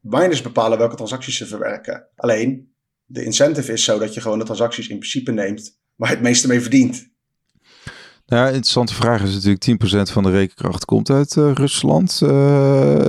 [0.00, 2.06] Miners bepalen welke transacties ze verwerken.
[2.16, 2.72] Alleen,
[3.04, 6.24] de incentive is zo dat je gewoon de transacties in principe neemt waar je het
[6.24, 7.12] meeste mee verdient.
[8.26, 12.30] Nou, interessante vraag is natuurlijk 10% van de rekenkracht komt uit uh, Rusland, uh,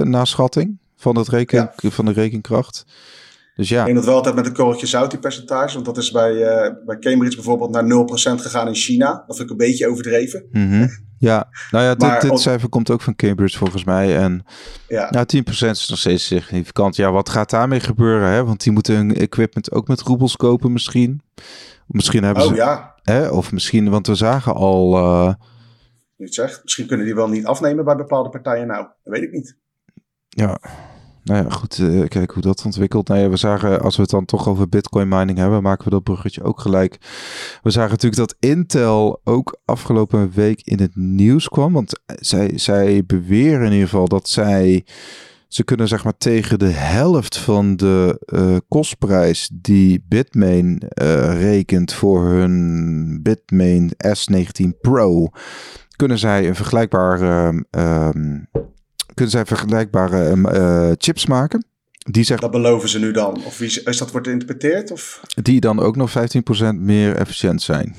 [0.02, 1.90] na schatting van, het reken, ja.
[1.90, 2.86] van de rekenkracht.
[3.56, 3.80] Dus ja.
[3.80, 5.74] Ik denk dat wel altijd met een korreltje zout die percentage.
[5.74, 9.24] Want dat is bij, uh, bij Cambridge bijvoorbeeld naar 0% gegaan in China.
[9.28, 10.46] Dat vind ik een beetje overdreven.
[10.52, 14.18] Mm Ja, nou ja, dit, dit cijfer komt ook van Cambridge volgens mij.
[14.18, 14.46] En
[14.88, 15.10] ja.
[15.10, 16.96] nou, 10% is nog steeds significant.
[16.96, 18.30] Ja, wat gaat daarmee gebeuren?
[18.30, 18.46] Hè?
[18.46, 21.22] Want die moeten hun equipment ook met roebels kopen misschien.
[21.88, 22.56] Misschien hebben oh, ze...
[22.56, 22.96] ja.
[23.02, 23.30] Hè?
[23.30, 24.98] Of misschien, want we zagen al...
[24.98, 25.34] Uh...
[26.18, 26.60] Niet zeg.
[26.64, 28.68] Misschien kunnen die wel niet afnemen bij bepaalde partijen.
[28.68, 29.58] Nou, dat weet ik niet.
[30.30, 30.60] Ja,
[31.26, 33.08] nou ja, goed, uh, kijk hoe dat ontwikkelt.
[33.08, 35.90] Nou ja, we zagen, als we het dan toch over bitcoin mining hebben, maken we
[35.90, 36.98] dat bruggetje ook gelijk.
[37.62, 41.74] We zagen natuurlijk dat Intel ook afgelopen week in het nieuws kwam.
[41.74, 44.86] Want zij, zij beweren in ieder geval dat zij,
[45.48, 51.94] ze kunnen zeg maar tegen de helft van de uh, kostprijs die Bitmain uh, rekent
[51.94, 55.30] voor hun Bitmain S19 Pro,
[55.96, 57.48] kunnen zij een vergelijkbaar...
[57.72, 58.48] Um,
[59.16, 61.66] kunnen zij vergelijkbare uh, chips maken.
[62.12, 63.46] Die zegt, dat beloven ze nu dan?
[63.46, 64.92] Of wie, is dat wordt geïnterpreteerd?
[64.92, 65.22] Of?
[65.42, 66.14] Die dan ook nog 15%
[66.74, 67.96] meer efficiënt zijn.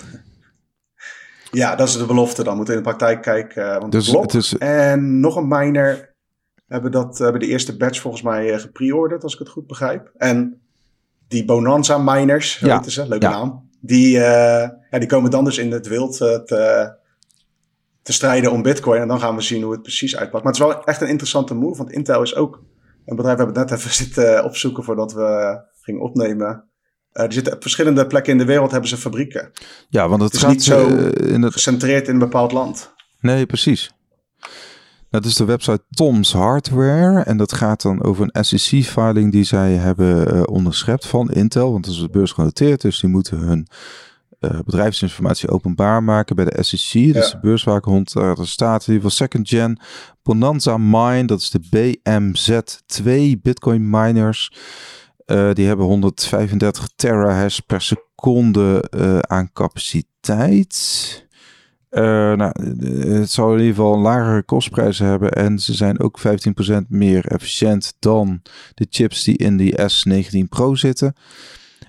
[1.51, 2.57] Ja, dat is de belofte dan.
[2.57, 3.67] Moeten in de praktijk kijken.
[3.67, 6.15] Uh, want dus, Blok is, en nog een miner
[6.69, 10.13] hebben, dat, hebben de eerste batch volgens mij uh, gepreorderd, als ik het goed begrijp.
[10.17, 10.61] En
[11.29, 12.83] die Bonanza miners, ja.
[12.83, 13.69] ze, leuke naam.
[13.81, 16.95] Die, ja, die komen dan dus in het wild te,
[18.07, 19.01] te strijden om Bitcoin.
[19.01, 20.45] En dan gaan we zien hoe het precies uitpakt.
[20.45, 21.77] Maar het is wel echt een interessante move.
[21.77, 22.63] Want Intel is ook
[23.05, 23.37] een bedrijf.
[23.37, 26.65] We hebben het net even zitten opzoeken voordat we gingen opnemen.
[27.13, 29.51] Uh, er zitten op verschillende plekken in de wereld hebben ze fabrieken.
[29.89, 31.53] Ja, want het, het gaat niet zo uh, in het...
[31.53, 32.95] gecentreerd in een bepaald land.
[33.21, 33.91] Nee, precies.
[35.11, 37.23] Dat is de website Tom's Hardware.
[37.23, 41.73] En dat gaat dan over een SEC-filing die zij hebben uh, onderschept van Intel.
[41.73, 43.69] Want dat is beursgenoteerd, dus die moeten hun
[44.41, 47.13] uh, bedrijfsinformatie openbaar maken bij de SEC.
[47.13, 48.15] Dus de beurswaakhond.
[48.17, 49.81] Uh, staat in ieder geval second gen
[50.23, 51.25] Bonanza Mine.
[51.25, 54.53] Dat is de BMZ2 Bitcoin miners.
[55.27, 58.85] Uh, die hebben 135 terahash per seconde
[59.29, 61.25] aan capaciteit.
[61.91, 62.53] nou,
[63.19, 65.31] het zal in ieder geval een lagere kostprijs hebben.
[65.31, 66.23] En ze zijn ook 15%
[66.89, 68.43] meer efficiënt dan
[68.75, 71.15] de chips die in die S19 Pro zitten.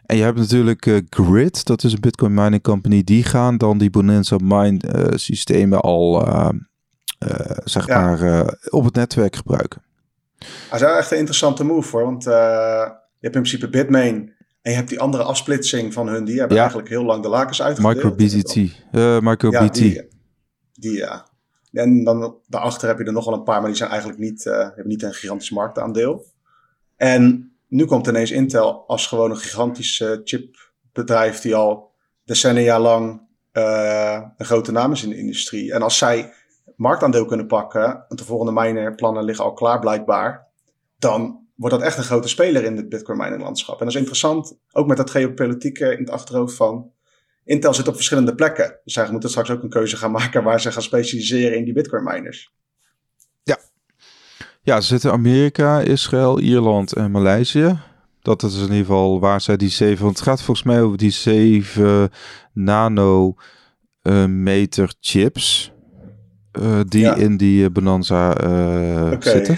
[0.05, 3.03] En je hebt natuurlijk uh, Grid, dat is een Bitcoin mining company.
[3.03, 6.49] Die gaan dan die Bonanza mine uh, systemen al uh,
[7.63, 9.81] zeg maar op het netwerk gebruiken.
[10.69, 14.77] Dat is echt een interessante move voor, want je hebt in principe Bitmain en je
[14.77, 16.25] hebt die andere afsplitsing van hun.
[16.25, 17.93] Die hebben eigenlijk heel lang de lakens uitgedeeld.
[17.93, 18.55] MicroBT.
[19.21, 19.55] MicroBT.
[19.55, 20.07] Ja, die,
[20.73, 21.27] die, ja.
[21.71, 24.43] En dan daarachter heb je er nog wel een paar, maar die zijn eigenlijk niet,
[24.43, 26.25] hebben niet een gigantisch marktaandeel.
[26.95, 31.91] En nu komt ineens Intel als gewoon een gigantisch uh, chipbedrijf die al
[32.23, 33.21] decennia lang
[33.53, 35.73] uh, een grote naam is in de industrie.
[35.73, 36.33] En als zij
[36.75, 40.47] marktaandeel kunnen pakken, want de volgende minerplannen liggen al klaar blijkbaar,
[40.99, 43.79] dan wordt dat echt een grote speler in het Bitcoin mining landschap.
[43.79, 46.91] En dat is interessant, ook met dat geopolitieke in het achterhoofd van
[47.43, 48.79] Intel zit op verschillende plekken.
[48.83, 51.73] Dus zij moeten straks ook een keuze gaan maken waar ze gaan specialiseren in die
[51.73, 52.53] Bitcoin miners.
[54.67, 57.79] Ja, ze zitten Amerika, Israël, Ierland en Maleisië.
[58.21, 60.03] Dat is in ieder geval waar zij die 7...
[60.03, 62.09] Want het gaat volgens mij over die 7
[62.53, 63.35] nanometer
[64.83, 65.73] uh, chips...
[66.59, 69.31] Uh, die in die uh, Bonanza uh, okay.
[69.31, 69.57] zitten.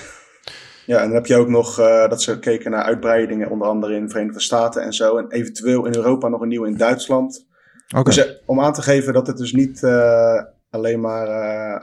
[0.86, 1.76] Ja, en dan heb je ook nog
[2.10, 5.18] dat ze keken naar uitbreidingen, onder andere in de Verenigde Staten en zo.
[5.18, 7.48] En eventueel in Europa nog een nieuwe in Duitsland.
[7.96, 8.14] Okay.
[8.14, 9.84] Dus om aan te geven dat het dus niet
[10.70, 11.28] alleen maar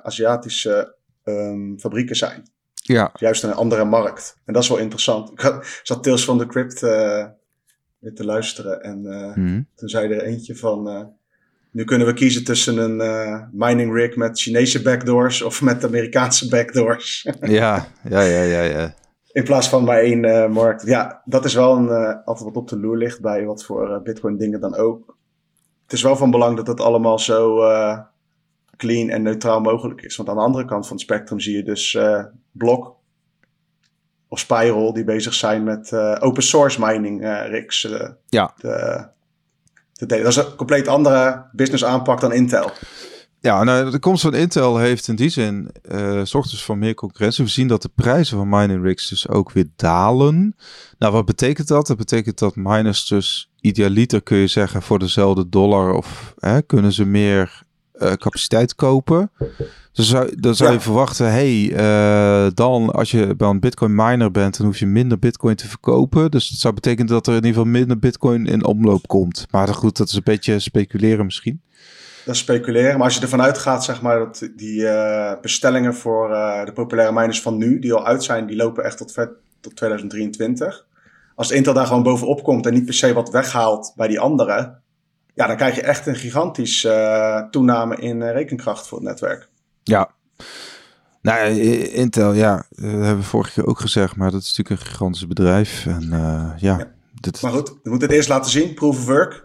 [0.02, 2.54] Aziatische um, fabrieken zijn.
[2.82, 3.12] Ja.
[3.18, 4.36] Juist een andere markt.
[4.44, 5.30] En dat is wel interessant.
[5.30, 7.26] Ik had, zat Tales van the Crypt uh,
[8.14, 8.82] te luisteren.
[8.82, 9.68] En uh, mm.
[9.74, 10.88] toen zei er eentje van...
[10.88, 11.02] Uh,
[11.70, 15.42] nu kunnen we kiezen tussen een mining rig met Chinese backdoors...
[15.42, 17.28] of met Amerikaanse backdoors.
[17.40, 18.94] ja, ja, ja, ja, ja.
[19.32, 20.86] In plaats van maar één markt.
[20.86, 21.88] Ja, dat is wel een,
[22.24, 23.20] altijd wat op de loer ligt...
[23.20, 25.16] bij wat voor bitcoin dingen dan ook.
[25.82, 27.62] Het is wel van belang dat het allemaal zo
[28.76, 30.16] clean en neutraal mogelijk is.
[30.16, 32.24] Want aan de andere kant van het spectrum zie je dus uh,
[32.56, 32.94] Blok
[34.28, 38.54] of Spiral die bezig zijn met uh, open source mining uh, rigs uh, ja.
[38.58, 39.06] te,
[39.92, 40.24] te delen.
[40.24, 42.70] Dat is een compleet andere business aanpak dan Intel.
[43.40, 45.70] Ja, nou, de komst van Intel heeft in die zin
[46.22, 47.44] zorgt dus voor meer concurrentie.
[47.44, 50.56] We zien dat de prijzen van mining rigs dus ook weer dalen.
[50.98, 51.86] Nou, wat betekent dat?
[51.86, 56.92] Dat betekent dat miners dus idealiter kun je zeggen voor dezelfde dollar of hè, kunnen
[56.92, 57.62] ze meer
[57.98, 59.30] uh, capaciteit kopen.
[59.92, 64.30] Dus zou, dan zou je verwachten, hey, uh, dan als je bij een bitcoin miner
[64.30, 66.30] bent, dan hoef je minder bitcoin te verkopen.
[66.30, 69.46] Dus dat zou betekenen dat er in ieder geval minder bitcoin in omloop komt.
[69.50, 71.60] Maar goed, dat is een beetje speculeren misschien.
[72.24, 76.28] Dat is speculeren, maar als je ervan uitgaat, zeg maar, dat die uh, bestellingen voor
[76.64, 79.14] de populaire miners van nu, die al uit zijn, die lopen echt tot,
[79.60, 80.86] tot 2023.
[81.34, 84.82] als Intel daar gewoon bovenop komt en niet per se wat weghaalt bij die anderen,
[85.36, 89.48] ja, dan krijg je echt een gigantische uh, toename in uh, rekenkracht voor het netwerk.
[89.82, 90.10] Ja.
[91.22, 91.60] Nou,
[91.90, 95.26] Intel, ja, dat hebben we vorige keer ook gezegd, maar dat is natuurlijk een gigantisch
[95.26, 95.86] bedrijf.
[95.86, 96.56] En ja.
[96.56, 96.92] ja.
[97.20, 97.42] Dit...
[97.42, 99.44] Maar goed, we moeten het eerst laten zien, proof of work.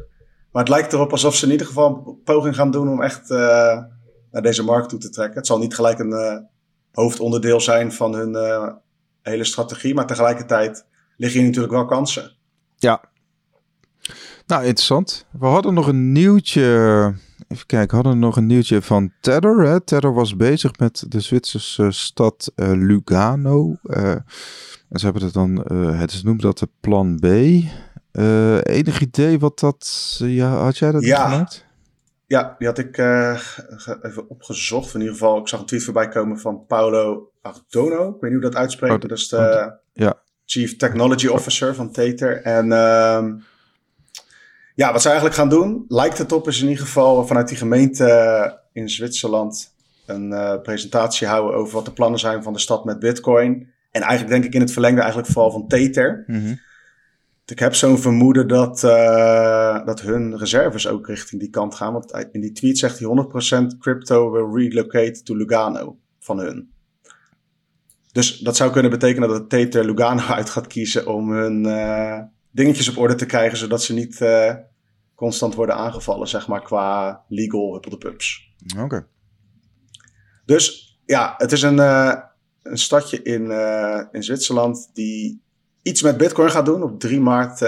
[0.51, 3.29] Maar het lijkt erop alsof ze in ieder geval een poging gaan doen om echt
[3.29, 5.37] naar deze markt toe te trekken.
[5.37, 6.47] Het zal niet gelijk een
[6.91, 8.37] hoofdonderdeel zijn van hun
[9.21, 10.85] hele strategie, maar tegelijkertijd
[11.17, 12.31] liggen hier natuurlijk wel kansen.
[12.77, 13.01] Ja.
[14.51, 15.25] Nou, interessant.
[15.39, 16.61] We hadden nog een nieuwtje.
[17.47, 19.61] Even kijken, we hadden nog een nieuwtje van Tether.
[19.61, 19.81] Hè?
[19.81, 23.75] Tether was bezig met de Zwitserse stad uh, Lugano.
[23.83, 24.11] Uh,
[24.89, 27.25] en ze hebben het dan, uh, het noemt dat de plan B.
[28.67, 31.29] enig idee wat dat, ja, had jij dat ja.
[31.29, 31.65] gemaakt?
[32.25, 32.97] Ja, die had ik
[34.01, 34.93] even opgezocht.
[34.93, 38.09] In ieder geval, ik zag een tweet voorbij komen van Paolo Ardono.
[38.09, 38.93] Ik weet niet hoe dat uitspreekt.
[38.93, 40.21] Oh, dat is de, ja.
[40.45, 42.41] Chief Technology Officer van Tether.
[42.41, 43.25] En uh,
[44.81, 47.57] ja, wat ze eigenlijk gaan doen, lijkt het op, is in ieder geval vanuit die
[47.57, 49.73] gemeente in Zwitserland
[50.05, 53.67] een uh, presentatie houden over wat de plannen zijn van de stad met Bitcoin.
[53.91, 56.23] En eigenlijk denk ik in het verlengde eigenlijk vooral van Tether.
[56.27, 56.59] Mm
[57.45, 61.93] Ik heb zo'n vermoeden dat, uh, dat hun reserves ook richting die kant gaan.
[61.93, 63.07] Want in die tweet zegt hij
[63.73, 66.71] 100% crypto will relocate to Lugano van hun.
[68.11, 72.19] Dus dat zou kunnen betekenen dat Tether Lugano uit gaat kiezen om hun uh,
[72.51, 74.21] dingetjes op orde te krijgen, zodat ze niet
[75.21, 78.53] constant worden aangevallen, zeg maar, qua legal huppelde pups.
[78.79, 79.07] Oké.
[80.45, 82.15] Dus ja, het is een, uh,
[82.63, 83.51] een stadje in,
[84.11, 85.41] in Zwitserland die
[85.81, 86.83] iets met Bitcoin gaat doen.
[86.83, 87.61] Op 3 maart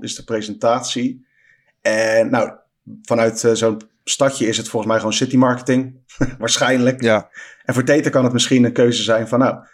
[0.00, 1.26] is de presentatie.
[1.80, 2.52] En nou,
[3.02, 5.96] vanuit zo'n stadje is het volgens mij gewoon city marketing,
[6.38, 7.02] waarschijnlijk.
[7.02, 7.30] Ja.
[7.64, 9.66] En voor Tether kan het misschien een keuze zijn van, nou,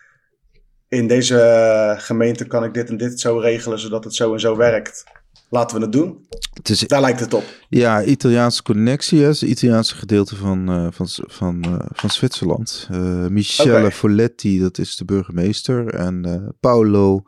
[0.89, 4.57] in deze gemeente kan ik dit en dit zo regelen, zodat het zo en zo
[4.57, 5.05] werkt.
[5.51, 6.27] Laten we het doen.
[6.53, 7.45] Het is, Daar lijkt het op.
[7.69, 12.89] Ja, Italiaanse connectie, het Italiaanse gedeelte van, uh, van, van, uh, van Zwitserland.
[12.93, 13.91] Uh, Michele okay.
[13.91, 15.95] Folletti, dat is de burgemeester.
[15.95, 17.23] En Paolo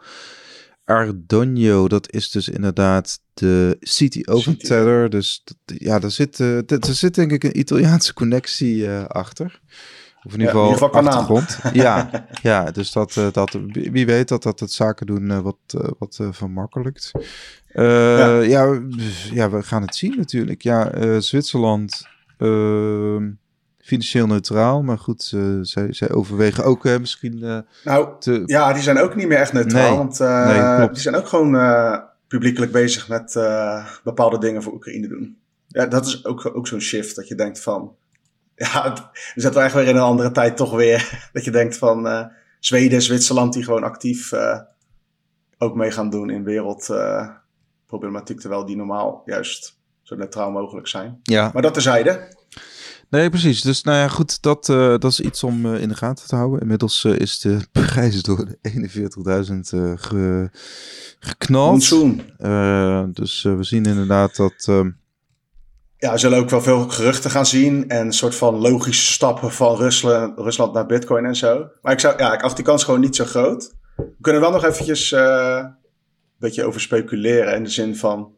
[0.85, 5.11] Ardogno, dat is dus inderdaad de CTO van Tether.
[5.11, 9.61] Dus ja, daar zit, er zit denk ik een Italiaanse connectie achter.
[10.23, 11.59] Of in ieder geval, ja, achtergrond.
[11.73, 15.57] Ja, ja, dus dat, uh, dat, wie weet dat dat het zaken doen uh, wat,
[15.75, 17.11] uh, wat vermakkelijkt.
[17.73, 18.41] Ja.
[18.41, 18.81] ja.
[19.33, 20.63] Ja, we gaan het zien natuurlijk.
[20.63, 22.07] Ja, Zwitserland
[22.39, 23.31] ehm,
[23.79, 25.23] financieel neutraal, maar goed,
[25.63, 27.65] zij, zij overwegen ook misschien.
[27.85, 28.43] nou, te...
[28.47, 31.59] ja, die zijn ook niet meer echt neutraal, nee, want nee, die zijn ook gewoon
[32.29, 33.33] publiekelijk bezig met
[34.05, 35.39] bepaalde dingen voor Oekraïne doen.
[35.67, 37.97] Ja, dat is ook, ook zo'n shift dat je denkt van
[38.73, 41.19] ja, we zitten eigenlijk weer in een andere tijd toch weer.
[41.33, 42.25] Dat je denkt van uh,
[42.59, 44.61] Zweden, Zwitserland die gewoon actief uh,
[45.59, 48.37] ook mee gaan doen in wereldproblematiek.
[48.37, 51.21] Uh, terwijl die normaal juist zo neutraal mogelijk zijn.
[51.23, 51.51] Ja.
[51.53, 52.39] Maar dat terzijde.
[53.09, 53.61] Nee, precies.
[53.61, 56.61] Dus nou ja, goed, dat, dat is iets om in de gaten te houden.
[56.61, 59.59] Inmiddels is de prijs door de 41.000
[60.01, 60.51] ge,
[61.19, 61.89] geknald.
[63.17, 64.91] dus we zien inderdaad dat ehm,
[66.01, 69.53] ja, we zullen ook wel veel geruchten gaan zien en een soort van logische stappen
[69.53, 71.69] van Rusland, Rusland naar Bitcoin en zo.
[71.83, 73.75] Maar ik, zou, ja, ik acht die kans gewoon niet zo groot.
[73.97, 75.77] We kunnen wel nog eventjes uh, een
[76.39, 78.33] beetje over speculeren in de zin van...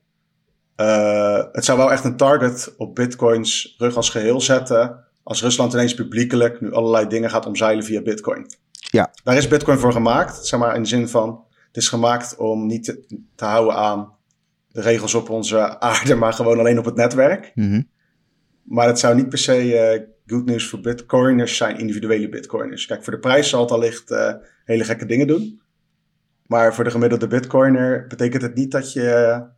[0.77, 5.05] Uh, het zou wel echt een target op Bitcoins rug als geheel zetten...
[5.23, 8.47] als Rusland ineens publiekelijk nu allerlei dingen gaat omzeilen via Bitcoin.
[8.73, 9.11] Ja.
[9.25, 11.45] Daar is Bitcoin voor gemaakt, zeg maar in de zin van...
[11.67, 14.13] Het is gemaakt om niet te, te houden aan
[14.73, 17.53] de regels op onze aarde, maar gewoon alleen op het netwerk.
[17.55, 17.83] Mhm.
[18.63, 22.87] Maar het zou niet per se uh, good news voor bitcoiners zijn, individuele bitcoiners.
[22.87, 24.33] Kijk, voor de prijs zal het allicht uh,
[24.65, 25.61] hele gekke dingen doen.
[26.47, 29.49] Maar voor de gemiddelde bitcoiner betekent het niet dat je, uh,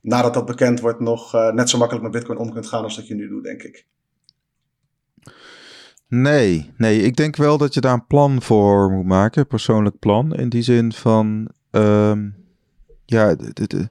[0.00, 3.06] nadat dat bekend wordt, nog net zo makkelijk met bitcoin om kunt gaan als dat
[3.06, 3.86] je nu doet, denk ik.
[6.08, 10.34] Nee, nee, ik denk wel dat je daar een plan voor moet maken, persoonlijk plan.
[10.34, 12.12] In die zin van, uh,
[13.04, 13.88] ja, de, de,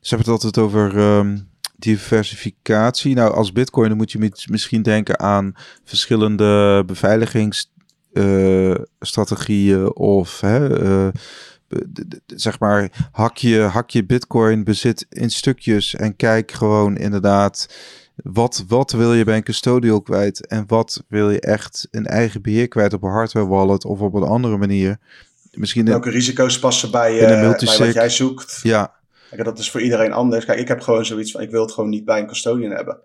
[0.00, 3.14] ze hebben het altijd over um, diversificatie.
[3.14, 11.08] Nou, als bitcoiner moet je misschien denken aan verschillende beveiligingsstrategieën uh, of hè, uh,
[12.26, 17.68] zeg maar hak je, hak je bitcoin bezit in stukjes en kijk gewoon inderdaad
[18.14, 22.42] wat, wat wil je bij een custodial kwijt en wat wil je echt een eigen
[22.42, 24.98] beheer kwijt op een hardware wallet of op een andere manier.
[25.50, 27.42] Misschien Welke risico's passen bij, uh, bij
[27.78, 28.60] wat jij zoekt?
[28.62, 28.99] Ja,
[29.30, 30.44] Kijk, dat is voor iedereen anders.
[30.44, 33.00] Kijk, ik heb gewoon zoiets van, ik wil het gewoon niet bij een custodian hebben.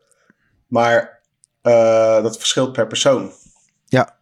[0.68, 1.22] Maar
[1.64, 3.32] uh, dat verschilt per persoon.
[3.86, 4.18] Ja.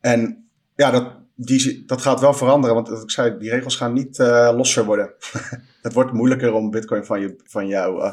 [0.00, 4.18] En ja, dat, die, dat gaat wel veranderen, want ik zei, die regels gaan niet
[4.18, 5.14] uh, losser worden.
[5.82, 8.12] het wordt moeilijker om bitcoin van, je, van jouw uh,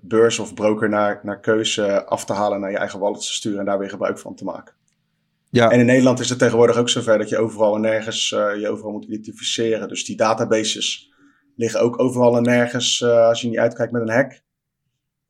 [0.00, 3.58] beurs of broker naar, naar keuze af te halen, naar je eigen wallet te sturen
[3.58, 4.74] en daar weer gebruik van te maken.
[5.50, 5.70] Ja.
[5.70, 8.92] En in Nederland is het tegenwoordig ook zover dat je overal en nergens je overal
[8.92, 9.88] moet identificeren.
[9.88, 11.09] Dus die databases
[11.60, 14.40] liggen ook overal en nergens als je niet uitkijkt met een hack.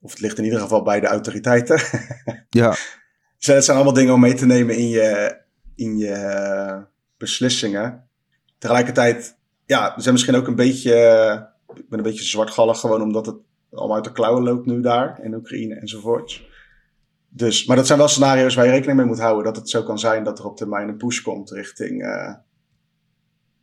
[0.01, 1.81] Of het ligt in ieder geval bij de autoriteiten.
[2.63, 2.71] ja.
[3.37, 5.41] Dus het zijn allemaal dingen om mee te nemen in je,
[5.75, 8.09] in je beslissingen.
[8.59, 10.95] Tegelijkertijd, ja, we zijn misschien ook een beetje,
[11.75, 13.37] ik ben een beetje zwartgallig gewoon omdat het
[13.71, 16.49] allemaal uit de klauwen loopt nu daar in Oekraïne enzovoorts.
[17.29, 19.45] Dus, maar dat zijn wel scenario's waar je rekening mee moet houden.
[19.45, 22.35] Dat het zo kan zijn dat er op termijn een push komt richting uh,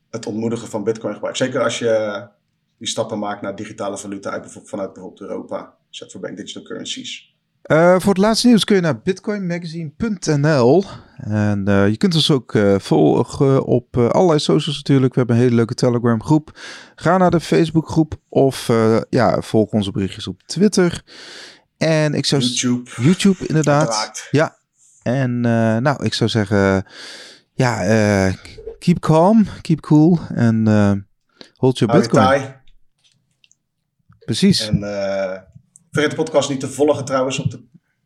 [0.09, 1.36] het ontmoedigen van bitcoin gebruik.
[1.36, 2.28] Zeker als je
[2.78, 5.75] die stappen maakt naar digitale valuta uit, vanuit bijvoorbeeld Europa.
[5.89, 7.36] Central Bank Digital Currencies.
[7.71, 10.84] Uh, voor het laatste nieuws kun je naar bitcoinmagazine.nl.
[11.17, 15.13] En uh, je kunt ons ook uh, volgen op allerlei socials natuurlijk.
[15.13, 16.59] We hebben een hele leuke Telegram groep.
[16.95, 18.71] Ga naar de Facebook groep of
[19.09, 21.03] ja, volg onze berichtjes op Twitter.
[21.78, 22.41] En ik zou...
[22.41, 22.89] YouTube.
[23.01, 24.28] YouTube inderdaad.
[24.32, 24.57] Ja.
[25.03, 25.41] En
[25.82, 26.86] nou, ik zou zeggen...
[27.53, 28.34] Ja,
[28.80, 30.67] keep calm, keep cool en
[31.55, 32.65] hold your bitcoin.
[34.28, 34.67] Precies.
[34.67, 34.84] En
[35.97, 37.59] Vergeet de podcast niet te volgen trouwens op de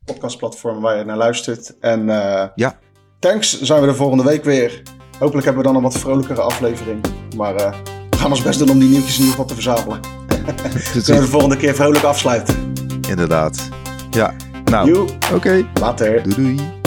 [0.06, 1.80] podcastplatform waar je naar luistert.
[1.80, 2.80] En uh, ja.
[3.20, 4.82] thanks, zijn we de volgende week weer.
[5.20, 7.06] Hopelijk hebben we dan een wat vrolijkere aflevering.
[7.36, 7.74] Maar uh,
[8.10, 10.00] we gaan ons best doen om die nieuwtjes in ieder geval te verzamelen.
[10.92, 12.74] Kunnen we de volgende keer vrolijk afsluiten.
[13.10, 13.70] Inderdaad.
[14.12, 14.34] Ja,
[14.66, 15.68] nou, oké.
[15.74, 16.24] Later.
[16.24, 16.81] Doei doei.